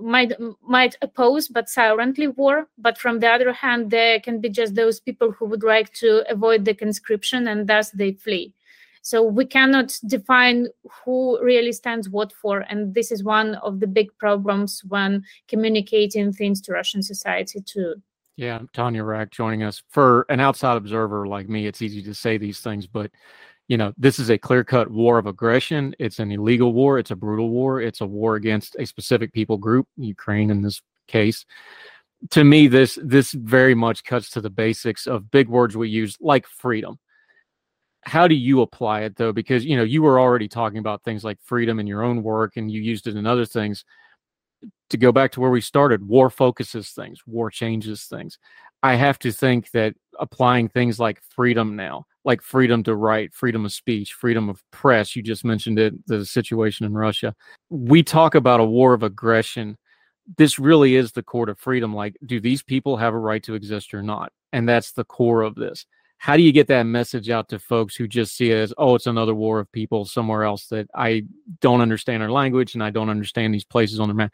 might 0.00 0.32
might 0.66 0.96
oppose 1.02 1.48
but 1.48 1.68
silently 1.68 2.28
war 2.28 2.68
but 2.78 2.98
from 2.98 3.20
the 3.20 3.28
other 3.28 3.52
hand 3.52 3.90
there 3.90 4.20
can 4.20 4.40
be 4.40 4.48
just 4.48 4.74
those 4.74 5.00
people 5.00 5.30
who 5.32 5.46
would 5.46 5.62
like 5.62 5.92
to 5.92 6.24
avoid 6.30 6.64
the 6.64 6.74
conscription 6.74 7.48
and 7.48 7.66
thus 7.66 7.90
they 7.90 8.12
flee 8.12 8.54
so 9.02 9.22
we 9.22 9.44
cannot 9.46 9.98
define 10.06 10.68
who 11.04 11.42
really 11.42 11.72
stands 11.72 12.08
what 12.08 12.32
for. 12.32 12.60
And 12.60 12.94
this 12.94 13.10
is 13.10 13.24
one 13.24 13.54
of 13.56 13.80
the 13.80 13.86
big 13.86 14.16
problems 14.18 14.82
when 14.88 15.24
communicating 15.48 16.32
things 16.32 16.60
to 16.62 16.72
Russian 16.72 17.02
society 17.02 17.60
too. 17.60 17.94
Yeah, 18.36 18.60
Tanya 18.72 19.04
Rack 19.04 19.30
joining 19.30 19.62
us. 19.62 19.82
For 19.88 20.24
an 20.28 20.40
outside 20.40 20.76
observer 20.76 21.26
like 21.26 21.48
me, 21.48 21.66
it's 21.66 21.82
easy 21.82 22.02
to 22.02 22.14
say 22.14 22.38
these 22.38 22.60
things, 22.60 22.86
but 22.86 23.10
you 23.70 23.76
know, 23.76 23.92
this 23.96 24.18
is 24.18 24.30
a 24.30 24.36
clear-cut 24.36 24.90
war 24.90 25.16
of 25.16 25.26
aggression. 25.26 25.94
It's 26.00 26.18
an 26.18 26.32
illegal 26.32 26.72
war. 26.72 26.98
It's 26.98 27.12
a 27.12 27.16
brutal 27.16 27.50
war. 27.50 27.80
It's 27.80 28.00
a 28.00 28.06
war 28.06 28.34
against 28.34 28.74
a 28.80 28.84
specific 28.84 29.32
people 29.32 29.58
group, 29.58 29.86
Ukraine 29.96 30.50
in 30.50 30.60
this 30.60 30.82
case. 31.06 31.46
To 32.30 32.42
me, 32.42 32.66
this 32.66 32.98
this 33.00 33.30
very 33.30 33.76
much 33.76 34.02
cuts 34.02 34.28
to 34.30 34.40
the 34.40 34.50
basics 34.50 35.06
of 35.06 35.30
big 35.30 35.48
words 35.48 35.76
we 35.76 35.88
use 35.88 36.16
like 36.20 36.48
freedom 36.48 36.98
how 38.02 38.26
do 38.26 38.34
you 38.34 38.62
apply 38.62 39.02
it 39.02 39.14
though 39.16 39.32
because 39.32 39.64
you 39.64 39.76
know 39.76 39.82
you 39.82 40.02
were 40.02 40.18
already 40.18 40.48
talking 40.48 40.78
about 40.78 41.02
things 41.04 41.22
like 41.22 41.38
freedom 41.42 41.78
in 41.78 41.86
your 41.86 42.02
own 42.02 42.22
work 42.22 42.56
and 42.56 42.70
you 42.70 42.80
used 42.80 43.06
it 43.06 43.14
in 43.14 43.26
other 43.26 43.44
things 43.44 43.84
to 44.88 44.96
go 44.96 45.12
back 45.12 45.30
to 45.30 45.40
where 45.40 45.50
we 45.50 45.60
started 45.60 46.06
war 46.06 46.30
focuses 46.30 46.90
things 46.90 47.18
war 47.26 47.50
changes 47.50 48.04
things 48.04 48.38
i 48.82 48.94
have 48.94 49.18
to 49.18 49.30
think 49.30 49.70
that 49.72 49.94
applying 50.18 50.66
things 50.66 50.98
like 50.98 51.20
freedom 51.28 51.76
now 51.76 52.06
like 52.24 52.42
freedom 52.42 52.82
to 52.84 52.94
write 52.94 53.34
freedom 53.34 53.64
of 53.64 53.72
speech 53.72 54.12
freedom 54.12 54.48
of 54.48 54.62
press 54.70 55.16
you 55.16 55.22
just 55.22 55.44
mentioned 55.44 55.78
it 55.78 55.94
the 56.06 56.24
situation 56.24 56.86
in 56.86 56.94
russia. 56.94 57.34
We 57.70 58.02
talk 58.02 58.34
about 58.34 58.60
a 58.60 58.64
war 58.64 58.92
of 58.92 59.02
aggression. 59.02 59.76
This 60.36 60.58
really 60.58 60.96
is 60.96 61.12
the 61.12 61.22
court 61.22 61.48
of 61.48 61.58
freedom 61.58 61.94
like 61.94 62.16
do 62.26 62.40
these 62.40 62.62
people 62.62 62.96
have 62.96 63.14
a 63.14 63.18
right 63.18 63.42
to 63.44 63.54
exist 63.54 63.94
or 63.94 64.02
not? 64.02 64.32
And 64.52 64.68
that's 64.68 64.92
the 64.92 65.04
core 65.04 65.42
of 65.42 65.54
this. 65.54 65.86
How 66.18 66.36
do 66.36 66.42
you 66.42 66.52
get 66.52 66.66
that 66.66 66.82
message 66.82 67.30
out 67.30 67.48
to 67.48 67.58
folks 67.58 67.96
who 67.96 68.06
just 68.06 68.36
see 68.36 68.50
it 68.50 68.58
as 68.58 68.74
oh 68.76 68.94
it's 68.94 69.06
another 69.06 69.34
war 69.34 69.58
of 69.58 69.72
people 69.72 70.04
somewhere 70.04 70.44
else 70.44 70.66
that 70.66 70.86
i 70.94 71.22
don't 71.60 71.80
understand 71.80 72.22
our 72.22 72.30
language 72.30 72.74
and 72.74 72.82
i 72.82 72.90
don't 72.90 73.08
understand 73.08 73.54
these 73.54 73.64
places 73.64 73.98
on 73.98 74.08
the 74.08 74.14
map 74.14 74.30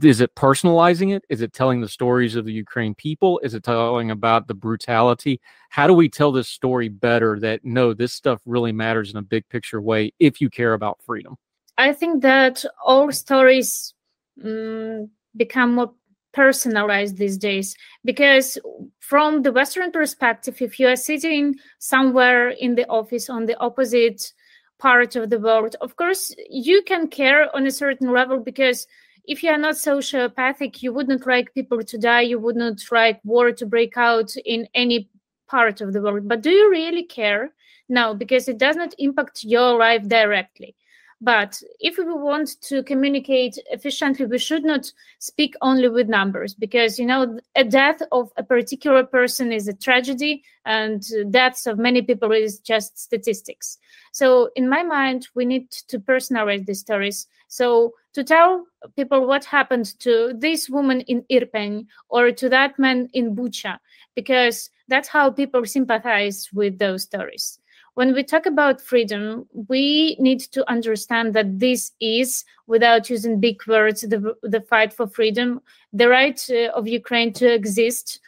is 0.00 0.20
it 0.20 0.34
personalizing 0.34 1.14
it? 1.14 1.24
Is 1.28 1.42
it 1.42 1.52
telling 1.52 1.80
the 1.80 1.88
stories 1.88 2.34
of 2.34 2.44
the 2.44 2.52
ukraine 2.52 2.94
people? 2.94 3.38
Is 3.42 3.54
it 3.54 3.62
telling 3.62 4.10
about 4.10 4.48
the 4.48 4.54
brutality? 4.54 5.40
How 5.68 5.86
do 5.86 5.92
we 5.92 6.08
tell 6.08 6.32
this 6.32 6.48
story 6.48 6.88
better 6.88 7.38
that 7.40 7.64
no 7.64 7.92
this 7.92 8.12
stuff 8.12 8.40
really 8.46 8.72
matters 8.72 9.10
in 9.10 9.18
a 9.18 9.22
big 9.22 9.48
picture 9.48 9.80
way 9.80 10.12
if 10.18 10.40
you 10.40 10.48
care 10.48 10.72
about 10.72 11.02
freedom? 11.02 11.36
I 11.76 11.92
think 11.92 12.22
that 12.22 12.64
all 12.84 13.10
stories 13.12 13.94
um, 14.42 15.10
become 15.36 15.74
more 15.74 15.92
personalized 16.32 17.18
these 17.18 17.36
days 17.36 17.76
because 18.04 18.58
from 19.00 19.42
the 19.42 19.52
western 19.52 19.92
perspective 19.92 20.62
if 20.62 20.80
you 20.80 20.88
are 20.88 20.96
sitting 20.96 21.54
somewhere 21.78 22.48
in 22.48 22.74
the 22.74 22.88
office 22.88 23.28
on 23.28 23.44
the 23.44 23.58
opposite 23.58 24.32
part 24.78 25.14
of 25.14 25.28
the 25.28 25.38
world 25.38 25.76
of 25.82 25.94
course 25.96 26.34
you 26.48 26.82
can 26.84 27.06
care 27.06 27.54
on 27.54 27.66
a 27.66 27.70
certain 27.70 28.10
level 28.12 28.40
because 28.40 28.86
if 29.24 29.42
you 29.42 29.50
are 29.50 29.58
not 29.58 29.74
sociopathic 29.74 30.82
you 30.82 30.92
wouldn't 30.92 31.26
like 31.26 31.54
people 31.54 31.82
to 31.82 31.98
die. 31.98 32.22
You 32.22 32.38
wouldn't 32.38 32.82
like 32.90 33.20
war 33.24 33.52
to 33.52 33.66
break 33.66 33.96
out 33.96 34.34
in 34.44 34.68
any 34.74 35.08
part 35.48 35.80
of 35.80 35.92
the 35.92 36.00
world. 36.00 36.28
But 36.28 36.42
do 36.42 36.50
you 36.50 36.70
really 36.70 37.04
care 37.04 37.52
no 37.88 38.14
because 38.14 38.48
it 38.48 38.58
does 38.58 38.76
not 38.76 38.94
impact 38.98 39.44
your 39.44 39.78
life 39.78 40.06
directly 40.08 40.74
but 41.22 41.62
if 41.78 41.98
we 41.98 42.04
want 42.04 42.60
to 42.62 42.82
communicate 42.82 43.56
efficiently, 43.70 44.26
we 44.26 44.38
should 44.38 44.64
not 44.64 44.92
speak 45.20 45.54
only 45.62 45.88
with 45.88 46.08
numbers 46.08 46.52
because, 46.52 46.98
you 46.98 47.06
know, 47.06 47.38
a 47.54 47.62
death 47.62 48.02
of 48.10 48.32
a 48.36 48.42
particular 48.42 49.04
person 49.04 49.52
is 49.52 49.68
a 49.68 49.72
tragedy 49.72 50.42
and 50.66 51.06
deaths 51.30 51.68
of 51.68 51.78
many 51.78 52.02
people 52.02 52.32
is 52.32 52.58
just 52.58 52.98
statistics. 52.98 53.78
So, 54.10 54.50
in 54.56 54.68
my 54.68 54.82
mind, 54.82 55.28
we 55.36 55.44
need 55.44 55.70
to 55.70 56.00
personalize 56.00 56.66
these 56.66 56.80
stories. 56.80 57.28
So, 57.46 57.94
to 58.14 58.24
tell 58.24 58.66
people 58.96 59.24
what 59.24 59.44
happened 59.44 59.96
to 60.00 60.32
this 60.36 60.68
woman 60.68 61.02
in 61.02 61.22
Irpin 61.30 61.86
or 62.08 62.32
to 62.32 62.48
that 62.48 62.80
man 62.80 63.08
in 63.12 63.36
Bucha, 63.36 63.78
because 64.16 64.70
that's 64.88 65.08
how 65.08 65.30
people 65.30 65.64
sympathize 65.66 66.48
with 66.52 66.80
those 66.80 67.04
stories 67.04 67.60
when 67.94 68.14
we 68.14 68.22
talk 68.22 68.46
about 68.46 68.80
freedom, 68.80 69.46
we 69.68 70.16
need 70.18 70.40
to 70.40 70.68
understand 70.70 71.34
that 71.34 71.58
this 71.58 71.92
is, 72.00 72.44
without 72.66 73.10
using 73.10 73.38
big 73.38 73.66
words, 73.66 74.00
the, 74.00 74.34
the 74.42 74.62
fight 74.62 74.92
for 74.92 75.06
freedom, 75.06 75.60
the 75.92 76.08
right 76.08 76.42
uh, 76.50 76.68
of 76.68 76.88
Ukraine 76.88 77.32
to 77.34 77.52
exist 77.52 78.20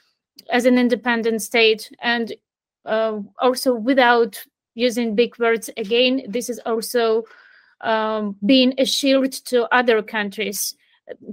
as 0.50 0.66
an 0.66 0.76
independent 0.76 1.40
state, 1.40 1.90
and 2.02 2.34
uh, 2.84 3.20
also 3.38 3.74
without 3.74 4.42
using 4.74 5.14
big 5.14 5.38
words 5.38 5.70
again, 5.76 6.22
this 6.28 6.50
is 6.50 6.58
also 6.66 7.24
um, 7.80 8.36
being 8.44 8.74
a 8.76 8.84
shield 8.84 9.32
to 9.32 9.64
other 9.74 10.02
countries, 10.02 10.74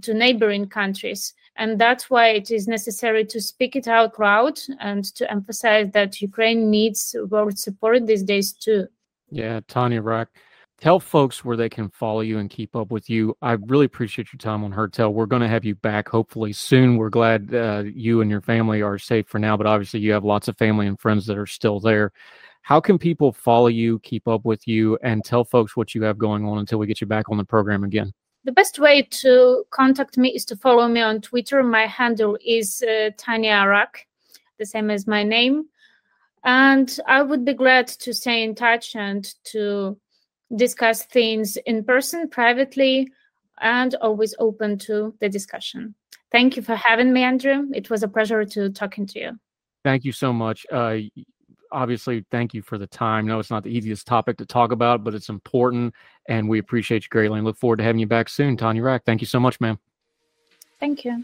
to 0.01 0.13
neighboring 0.13 0.67
countries. 0.67 1.33
And 1.61 1.77
that's 1.77 2.09
why 2.09 2.29
it 2.29 2.49
is 2.49 2.67
necessary 2.67 3.23
to 3.25 3.39
speak 3.39 3.75
it 3.75 3.87
out 3.87 4.19
loud 4.19 4.59
and 4.79 5.05
to 5.13 5.29
emphasize 5.29 5.91
that 5.93 6.19
Ukraine 6.19 6.71
needs 6.71 7.15
world 7.29 7.59
support 7.59 8.07
these 8.07 8.23
days 8.23 8.51
too. 8.51 8.87
Yeah, 9.29 9.59
Tanya 9.67 10.01
Rak, 10.01 10.29
tell 10.79 10.99
folks 10.99 11.45
where 11.45 11.55
they 11.55 11.69
can 11.69 11.89
follow 11.89 12.21
you 12.21 12.39
and 12.39 12.49
keep 12.49 12.75
up 12.75 12.89
with 12.89 13.11
you. 13.11 13.37
I 13.43 13.51
really 13.51 13.85
appreciate 13.85 14.33
your 14.33 14.39
time 14.39 14.63
on 14.63 14.71
Heard 14.71 14.91
Tell. 14.91 15.13
We're 15.13 15.27
going 15.27 15.43
to 15.43 15.47
have 15.47 15.63
you 15.63 15.75
back 15.75 16.09
hopefully 16.09 16.51
soon. 16.51 16.97
We're 16.97 17.11
glad 17.11 17.53
uh, 17.53 17.83
you 17.85 18.21
and 18.21 18.31
your 18.31 18.41
family 18.41 18.81
are 18.81 18.97
safe 18.97 19.27
for 19.27 19.37
now, 19.37 19.55
but 19.55 19.67
obviously 19.67 19.99
you 19.99 20.13
have 20.13 20.23
lots 20.23 20.47
of 20.47 20.57
family 20.57 20.87
and 20.87 20.99
friends 20.99 21.27
that 21.27 21.37
are 21.37 21.45
still 21.45 21.79
there. 21.79 22.11
How 22.63 22.79
can 22.79 22.97
people 22.97 23.31
follow 23.31 23.67
you, 23.67 23.99
keep 23.99 24.27
up 24.27 24.45
with 24.45 24.67
you, 24.67 24.97
and 25.03 25.23
tell 25.23 25.45
folks 25.45 25.77
what 25.77 25.93
you 25.93 26.01
have 26.01 26.17
going 26.17 26.43
on 26.43 26.57
until 26.57 26.79
we 26.79 26.87
get 26.87 27.01
you 27.01 27.07
back 27.07 27.29
on 27.29 27.37
the 27.37 27.45
program 27.45 27.83
again? 27.83 28.11
The 28.43 28.51
best 28.51 28.79
way 28.79 29.03
to 29.03 29.65
contact 29.69 30.17
me 30.17 30.29
is 30.29 30.45
to 30.45 30.55
follow 30.55 30.87
me 30.87 30.99
on 31.01 31.21
Twitter. 31.21 31.61
My 31.61 31.85
handle 31.85 32.37
is 32.43 32.81
uh, 32.81 33.11
Tanya 33.15 33.51
Arak, 33.51 34.07
the 34.57 34.65
same 34.65 34.89
as 34.89 35.05
my 35.05 35.21
name. 35.23 35.65
And 36.43 36.97
I 37.07 37.21
would 37.21 37.45
be 37.45 37.53
glad 37.53 37.87
to 37.87 38.13
stay 38.13 38.43
in 38.43 38.55
touch 38.55 38.95
and 38.95 39.31
to 39.45 39.95
discuss 40.55 41.05
things 41.05 41.57
in 41.67 41.83
person, 41.83 42.29
privately, 42.29 43.11
and 43.59 43.93
always 43.95 44.33
open 44.39 44.79
to 44.79 45.13
the 45.19 45.29
discussion. 45.29 45.93
Thank 46.31 46.55
you 46.55 46.63
for 46.63 46.75
having 46.75 47.13
me, 47.13 47.21
Andrew. 47.21 47.67
It 47.75 47.91
was 47.91 48.01
a 48.01 48.07
pleasure 48.07 48.43
to 48.43 48.71
talking 48.71 49.05
to 49.07 49.19
you. 49.19 49.39
Thank 49.83 50.03
you 50.03 50.11
so 50.11 50.33
much. 50.33 50.65
Uh, 50.71 50.97
obviously, 51.71 52.25
thank 52.31 52.53
you 52.53 52.61
for 52.61 52.77
the 52.77 52.87
time. 52.87 53.25
No, 53.25 53.39
it's 53.39 53.49
not 53.49 53.63
the 53.63 53.69
easiest 53.69 54.07
topic 54.07 54.37
to 54.37 54.45
talk 54.45 54.71
about, 54.71 55.03
but 55.03 55.13
it's 55.13 55.29
important, 55.29 55.93
and 56.27 56.47
we 56.47 56.59
appreciate 56.59 57.03
you 57.03 57.09
greatly 57.09 57.37
and 57.39 57.45
look 57.45 57.57
forward 57.57 57.77
to 57.77 57.83
having 57.83 57.99
you 57.99 58.07
back 58.07 58.29
soon, 58.29 58.57
Tanya 58.57 58.83
Rak. 58.83 59.05
Thank 59.05 59.21
you 59.21 59.27
so 59.27 59.39
much, 59.39 59.59
ma'am. 59.59 59.79
Thank 60.79 61.05
you. 61.05 61.23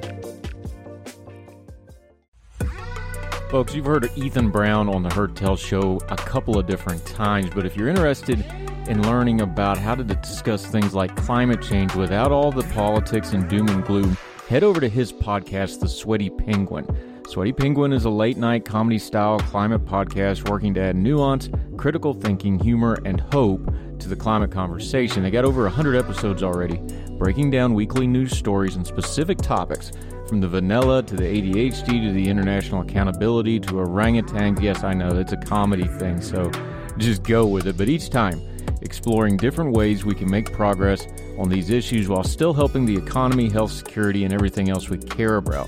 Folks, 3.51 3.75
you've 3.75 3.85
heard 3.85 4.09
Ethan 4.15 4.49
Brown 4.49 4.87
on 4.87 5.03
the 5.03 5.13
Heard 5.13 5.35
Tell 5.35 5.57
show 5.57 5.99
a 6.07 6.15
couple 6.15 6.57
of 6.57 6.67
different 6.67 7.05
times, 7.05 7.49
but 7.53 7.65
if 7.65 7.75
you're 7.75 7.89
interested 7.89 8.45
in 8.87 9.01
learning 9.01 9.41
about 9.41 9.77
how 9.77 9.93
to 9.93 10.05
discuss 10.05 10.65
things 10.65 10.93
like 10.93 11.13
climate 11.17 11.61
change 11.61 11.93
without 11.93 12.31
all 12.31 12.53
the 12.53 12.63
politics 12.69 13.33
and 13.33 13.49
doom 13.49 13.67
and 13.67 13.83
gloom, 13.83 14.15
head 14.47 14.63
over 14.63 14.79
to 14.79 14.87
his 14.87 15.11
podcast, 15.11 15.81
The 15.81 15.89
Sweaty 15.89 16.29
Penguin. 16.29 16.87
Sweaty 17.27 17.51
Penguin 17.51 17.91
is 17.91 18.05
a 18.05 18.09
late 18.09 18.37
night 18.37 18.63
comedy 18.63 18.97
style 18.97 19.37
climate 19.39 19.83
podcast 19.83 20.47
working 20.47 20.73
to 20.75 20.81
add 20.81 20.95
nuance, 20.95 21.49
critical 21.75 22.13
thinking, 22.13 22.57
humor, 22.57 22.99
and 23.03 23.19
hope 23.19 23.69
to 23.99 24.07
the 24.07 24.15
climate 24.15 24.51
conversation. 24.51 25.23
They 25.23 25.29
got 25.29 25.43
over 25.43 25.63
100 25.63 25.97
episodes 25.97 26.41
already, 26.41 26.77
breaking 27.17 27.51
down 27.51 27.73
weekly 27.73 28.07
news 28.07 28.31
stories 28.31 28.77
and 28.77 28.87
specific 28.87 29.39
topics 29.39 29.91
from 30.31 30.39
the 30.39 30.47
vanilla 30.47 31.03
to 31.03 31.17
the 31.17 31.25
ADHD 31.25 32.07
to 32.07 32.13
the 32.13 32.29
international 32.29 32.83
accountability 32.83 33.59
to 33.59 33.73
orangutans. 33.73 34.61
Yes, 34.61 34.81
I 34.81 34.93
know 34.93 35.09
it's 35.19 35.33
a 35.33 35.37
comedy 35.37 35.83
thing, 35.83 36.21
so 36.21 36.49
just 36.95 37.23
go 37.23 37.45
with 37.45 37.67
it. 37.67 37.75
But 37.75 37.89
each 37.89 38.09
time, 38.09 38.39
exploring 38.81 39.35
different 39.35 39.75
ways 39.75 40.05
we 40.05 40.15
can 40.15 40.31
make 40.31 40.53
progress 40.53 41.05
on 41.37 41.49
these 41.49 41.69
issues 41.69 42.07
while 42.07 42.23
still 42.23 42.53
helping 42.53 42.85
the 42.85 42.95
economy, 42.95 43.49
health, 43.49 43.73
security, 43.73 44.23
and 44.23 44.33
everything 44.33 44.69
else 44.69 44.87
we 44.87 44.99
care 44.99 45.35
about. 45.35 45.67